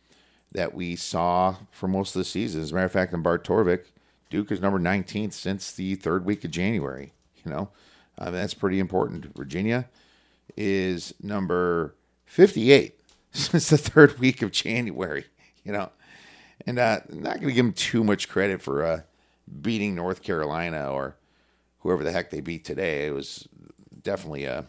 that 0.53 0.75
we 0.75 0.97
saw 0.97 1.57
for 1.71 1.87
most 1.87 2.14
of 2.14 2.21
the 2.21 2.25
season. 2.25 2.62
As 2.62 2.73
a 2.73 2.75
matter 2.75 2.87
of 2.87 2.92
fact, 2.92 3.12
in 3.12 3.21
Bart 3.21 3.47
Torvik, 3.47 3.85
Duke 4.31 4.51
is 4.51 4.61
number 4.61 4.79
19th 4.79 5.35
since 5.35 5.71
the 5.71 5.95
third 5.97 6.25
week 6.25 6.45
of 6.45 6.51
January. 6.51 7.12
You 7.45 7.53
know, 7.53 7.69
uh, 8.18 8.31
that's 8.31 8.55
pretty 8.55 8.79
important. 8.79 9.37
Virginia 9.37 9.88
is 10.57 11.14
number 11.22 11.94
58 12.26 12.98
since 13.33 13.68
the 13.68 13.79
third 13.79 14.18
week 14.18 14.42
of 14.42 14.52
January. 14.52 15.26
You 15.64 15.72
know, 15.72 15.90
and 16.66 16.79
uh, 16.79 17.00
not 17.11 17.37
going 17.37 17.48
to 17.48 17.52
give 17.52 17.64
them 17.64 17.72
too 17.72 18.05
much 18.05 18.29
credit 18.29 18.62
for 18.62 18.85
uh, 18.85 19.00
beating 19.61 19.94
North 19.94 20.22
Carolina 20.22 20.90
or 20.90 21.16
whoever 21.81 22.05
the 22.05 22.12
heck 22.12 22.31
they 22.31 22.40
beat 22.40 22.64
today. 22.64 23.07
It 23.07 23.12
was 23.12 23.48
definitely 24.02 24.44
a 24.44 24.66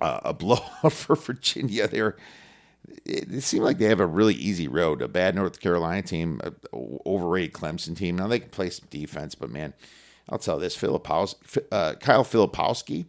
a 0.00 0.32
blowout 0.34 0.92
for 0.92 1.16
Virginia. 1.16 1.88
They're 1.88 2.16
it, 3.04 3.32
it 3.32 3.40
seemed 3.42 3.64
like 3.64 3.78
they 3.78 3.86
have 3.86 4.00
a 4.00 4.06
really 4.06 4.34
easy 4.34 4.68
road. 4.68 5.02
A 5.02 5.08
bad 5.08 5.34
North 5.34 5.60
Carolina 5.60 6.02
team, 6.02 6.40
a 6.44 6.52
overrated 7.06 7.54
Clemson 7.54 7.96
team. 7.96 8.16
Now 8.16 8.26
they 8.26 8.38
can 8.38 8.50
play 8.50 8.70
some 8.70 8.86
defense, 8.90 9.34
but 9.34 9.50
man, 9.50 9.74
I'll 10.28 10.38
tell 10.38 10.58
this: 10.58 10.76
Filipowski, 10.76 11.64
uh, 11.70 11.94
Kyle 11.94 12.24
Filipowski 12.24 13.06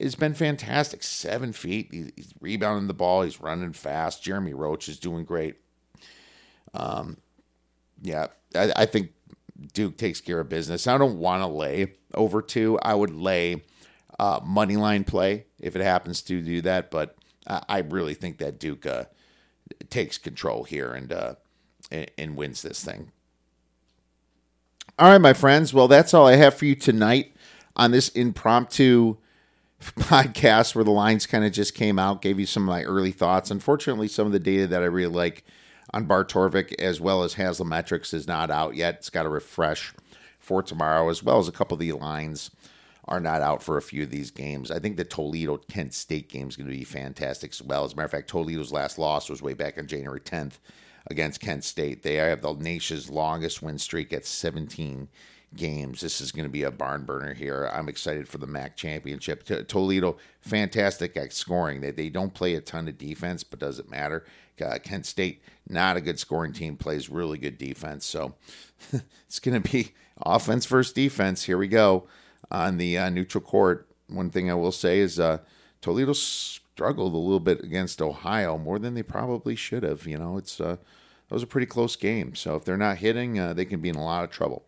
has 0.00 0.14
been 0.14 0.34
fantastic. 0.34 1.02
Seven 1.02 1.52
feet, 1.52 1.88
he's 1.90 2.34
rebounding 2.40 2.88
the 2.88 2.94
ball, 2.94 3.22
he's 3.22 3.40
running 3.40 3.72
fast. 3.72 4.22
Jeremy 4.22 4.54
Roach 4.54 4.88
is 4.88 4.98
doing 4.98 5.24
great. 5.24 5.56
Um, 6.74 7.18
yeah, 8.00 8.28
I, 8.54 8.72
I 8.76 8.86
think 8.86 9.12
Duke 9.72 9.96
takes 9.96 10.20
care 10.20 10.40
of 10.40 10.48
business. 10.48 10.86
I 10.86 10.98
don't 10.98 11.18
want 11.18 11.42
to 11.42 11.46
lay 11.46 11.94
over 12.14 12.42
two. 12.42 12.78
I 12.82 12.94
would 12.94 13.14
lay 13.14 13.62
uh, 14.18 14.40
money 14.44 14.76
line 14.76 15.04
play 15.04 15.46
if 15.60 15.76
it 15.76 15.82
happens 15.82 16.22
to 16.22 16.42
do 16.42 16.62
that, 16.62 16.90
but 16.90 17.16
I 17.46 17.78
really 17.80 18.14
think 18.14 18.38
that 18.38 18.58
Duke 18.58 18.86
uh, 18.86 19.04
takes 19.90 20.16
control 20.16 20.64
here 20.64 20.92
and, 20.92 21.12
uh, 21.12 21.34
and 21.90 22.36
wins 22.36 22.62
this 22.62 22.84
thing. 22.84 23.10
All 24.98 25.10
right, 25.10 25.18
my 25.18 25.32
friends. 25.32 25.72
Well, 25.72 25.88
that's 25.88 26.12
all 26.14 26.26
I 26.26 26.36
have 26.36 26.54
for 26.54 26.64
you 26.64 26.74
tonight 26.74 27.34
on 27.76 27.90
this 27.90 28.08
impromptu 28.10 29.16
podcast 29.80 30.74
where 30.74 30.84
the 30.84 30.90
lines 30.90 31.26
kind 31.26 31.44
of 31.44 31.52
just 31.52 31.74
came 31.74 31.98
out, 31.98 32.22
gave 32.22 32.38
you 32.38 32.46
some 32.46 32.64
of 32.64 32.68
my 32.68 32.82
early 32.82 33.10
thoughts. 33.10 33.50
Unfortunately, 33.50 34.08
some 34.08 34.26
of 34.26 34.32
the 34.32 34.38
data 34.38 34.66
that 34.66 34.82
I 34.82 34.86
really 34.86 35.12
like 35.12 35.44
on 35.92 36.04
Bart 36.04 36.30
Torvik 36.30 36.74
as 36.78 37.00
well 37.00 37.22
as 37.22 37.34
Haslametrics 37.34 38.12
is 38.14 38.26
not 38.26 38.50
out 38.50 38.76
yet. 38.76 38.96
It's 38.96 39.10
got 39.10 39.24
to 39.24 39.28
refresh 39.28 39.94
for 40.38 40.62
tomorrow, 40.62 41.08
as 41.08 41.22
well 41.22 41.38
as 41.38 41.48
a 41.48 41.52
couple 41.52 41.74
of 41.74 41.80
the 41.80 41.92
lines 41.92 42.50
are 43.06 43.20
not 43.20 43.42
out 43.42 43.62
for 43.62 43.76
a 43.76 43.82
few 43.82 44.02
of 44.02 44.10
these 44.10 44.30
games. 44.30 44.70
I 44.70 44.78
think 44.78 44.96
the 44.96 45.04
Toledo 45.04 45.56
Kent 45.56 45.94
State 45.94 46.28
game 46.28 46.48
is 46.48 46.56
going 46.56 46.68
to 46.68 46.76
be 46.76 46.84
fantastic 46.84 47.52
as 47.52 47.62
well. 47.62 47.84
As 47.84 47.92
a 47.92 47.96
matter 47.96 48.06
of 48.06 48.10
fact, 48.12 48.28
Toledo's 48.28 48.72
last 48.72 48.98
loss 48.98 49.28
was 49.28 49.42
way 49.42 49.54
back 49.54 49.78
on 49.78 49.86
January 49.86 50.20
10th 50.20 50.58
against 51.10 51.40
Kent 51.40 51.64
State. 51.64 52.02
They 52.02 52.16
have 52.16 52.42
the 52.42 52.54
nation's 52.54 53.10
longest 53.10 53.62
win 53.62 53.78
streak 53.78 54.12
at 54.12 54.26
17 54.26 55.08
games. 55.54 56.00
This 56.00 56.20
is 56.20 56.32
going 56.32 56.44
to 56.44 56.50
be 56.50 56.62
a 56.62 56.70
barn 56.70 57.04
burner 57.04 57.34
here. 57.34 57.70
I'm 57.72 57.88
excited 57.88 58.28
for 58.28 58.38
the 58.38 58.46
MAC 58.46 58.76
championship. 58.76 59.44
Toledo, 59.68 60.16
fantastic 60.40 61.16
at 61.16 61.32
scoring. 61.32 61.80
They, 61.80 61.90
they 61.90 62.08
don't 62.08 62.34
play 62.34 62.54
a 62.54 62.60
ton 62.60 62.88
of 62.88 62.98
defense, 62.98 63.44
but 63.44 63.58
doesn't 63.58 63.90
matter. 63.90 64.24
Uh, 64.60 64.78
Kent 64.78 65.06
State, 65.06 65.42
not 65.68 65.96
a 65.96 66.00
good 66.00 66.18
scoring 66.18 66.52
team, 66.52 66.76
plays 66.76 67.08
really 67.08 67.38
good 67.38 67.58
defense. 67.58 68.06
So 68.06 68.34
it's 69.26 69.40
going 69.40 69.60
to 69.60 69.70
be 69.70 69.92
offense 70.20 70.66
versus 70.66 70.92
defense. 70.92 71.44
Here 71.44 71.58
we 71.58 71.68
go 71.68 72.06
on 72.50 72.76
the 72.76 72.98
uh, 72.98 73.10
neutral 73.10 73.42
court. 73.42 73.88
One 74.08 74.30
thing 74.30 74.50
I 74.50 74.54
will 74.54 74.72
say 74.72 75.00
is 75.00 75.18
uh, 75.18 75.38
Toledo 75.80 76.12
struggled 76.74 77.14
a 77.14 77.18
little 77.18 77.40
bit 77.40 77.62
against 77.62 78.00
Ohio 78.00 78.56
more 78.56 78.78
than 78.78 78.94
they 78.94 79.02
probably 79.02 79.54
should 79.54 79.82
have. 79.82 80.06
You 80.06 80.18
know, 80.18 80.38
it's 80.38 80.60
uh, 80.60 80.76
that 81.28 81.34
was 81.34 81.42
a 81.42 81.46
pretty 81.46 81.66
close 81.66 81.96
game. 81.96 82.34
So 82.34 82.56
if 82.56 82.64
they're 82.64 82.76
not 82.76 82.98
hitting, 82.98 83.38
uh, 83.38 83.52
they 83.52 83.64
can 83.64 83.80
be 83.80 83.88
in 83.88 83.96
a 83.96 84.04
lot 84.04 84.24
of 84.24 84.30
trouble. 84.30 84.64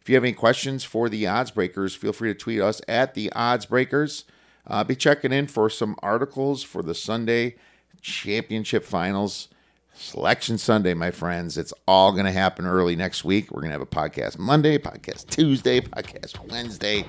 If 0.00 0.08
you 0.08 0.16
have 0.16 0.24
any 0.24 0.32
questions 0.32 0.84
for 0.84 1.08
the 1.08 1.26
odds 1.26 1.50
breakers, 1.50 1.94
feel 1.94 2.12
free 2.12 2.32
to 2.32 2.38
tweet 2.38 2.60
us 2.60 2.80
at 2.86 3.14
the 3.14 3.32
odds 3.32 3.66
breakers. 3.66 4.24
Uh, 4.66 4.84
be 4.84 4.96
checking 4.96 5.32
in 5.32 5.46
for 5.46 5.70
some 5.70 5.96
articles 6.02 6.62
for 6.62 6.82
the 6.82 6.94
Sunday 6.94 7.56
championship 8.00 8.84
finals. 8.84 9.48
Selection 9.94 10.58
Sunday, 10.58 10.92
my 10.92 11.10
friends. 11.10 11.56
It's 11.56 11.72
all 11.86 12.12
going 12.12 12.24
to 12.24 12.32
happen 12.32 12.66
early 12.66 12.96
next 12.96 13.24
week. 13.24 13.50
We're 13.50 13.60
going 13.60 13.70
to 13.70 13.78
have 13.78 13.80
a 13.80 13.86
podcast 13.86 14.38
Monday, 14.38 14.76
podcast 14.76 15.30
Tuesday, 15.30 15.80
podcast 15.80 16.50
Wednesday, 16.50 17.04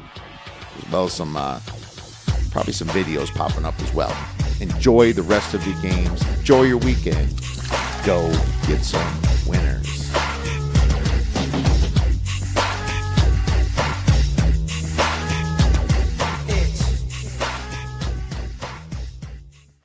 as 0.78 0.92
well 0.92 1.06
as 1.06 1.14
some 1.14 1.36
uh, 1.36 1.60
probably 2.52 2.74
some 2.74 2.88
videos 2.90 3.34
popping 3.34 3.66
up 3.66 3.78
as 3.82 3.94
well. 3.94 4.35
Enjoy 4.62 5.12
the 5.13 5.24
rest 5.24 5.54
of 5.54 5.63
the 5.65 5.74
games. 5.82 6.26
Enjoy 6.38 6.63
your 6.63 6.78
weekend. 6.78 7.30
Go 8.06 8.32
get 8.68 8.84
some 8.84 9.22
winners. 9.46 10.05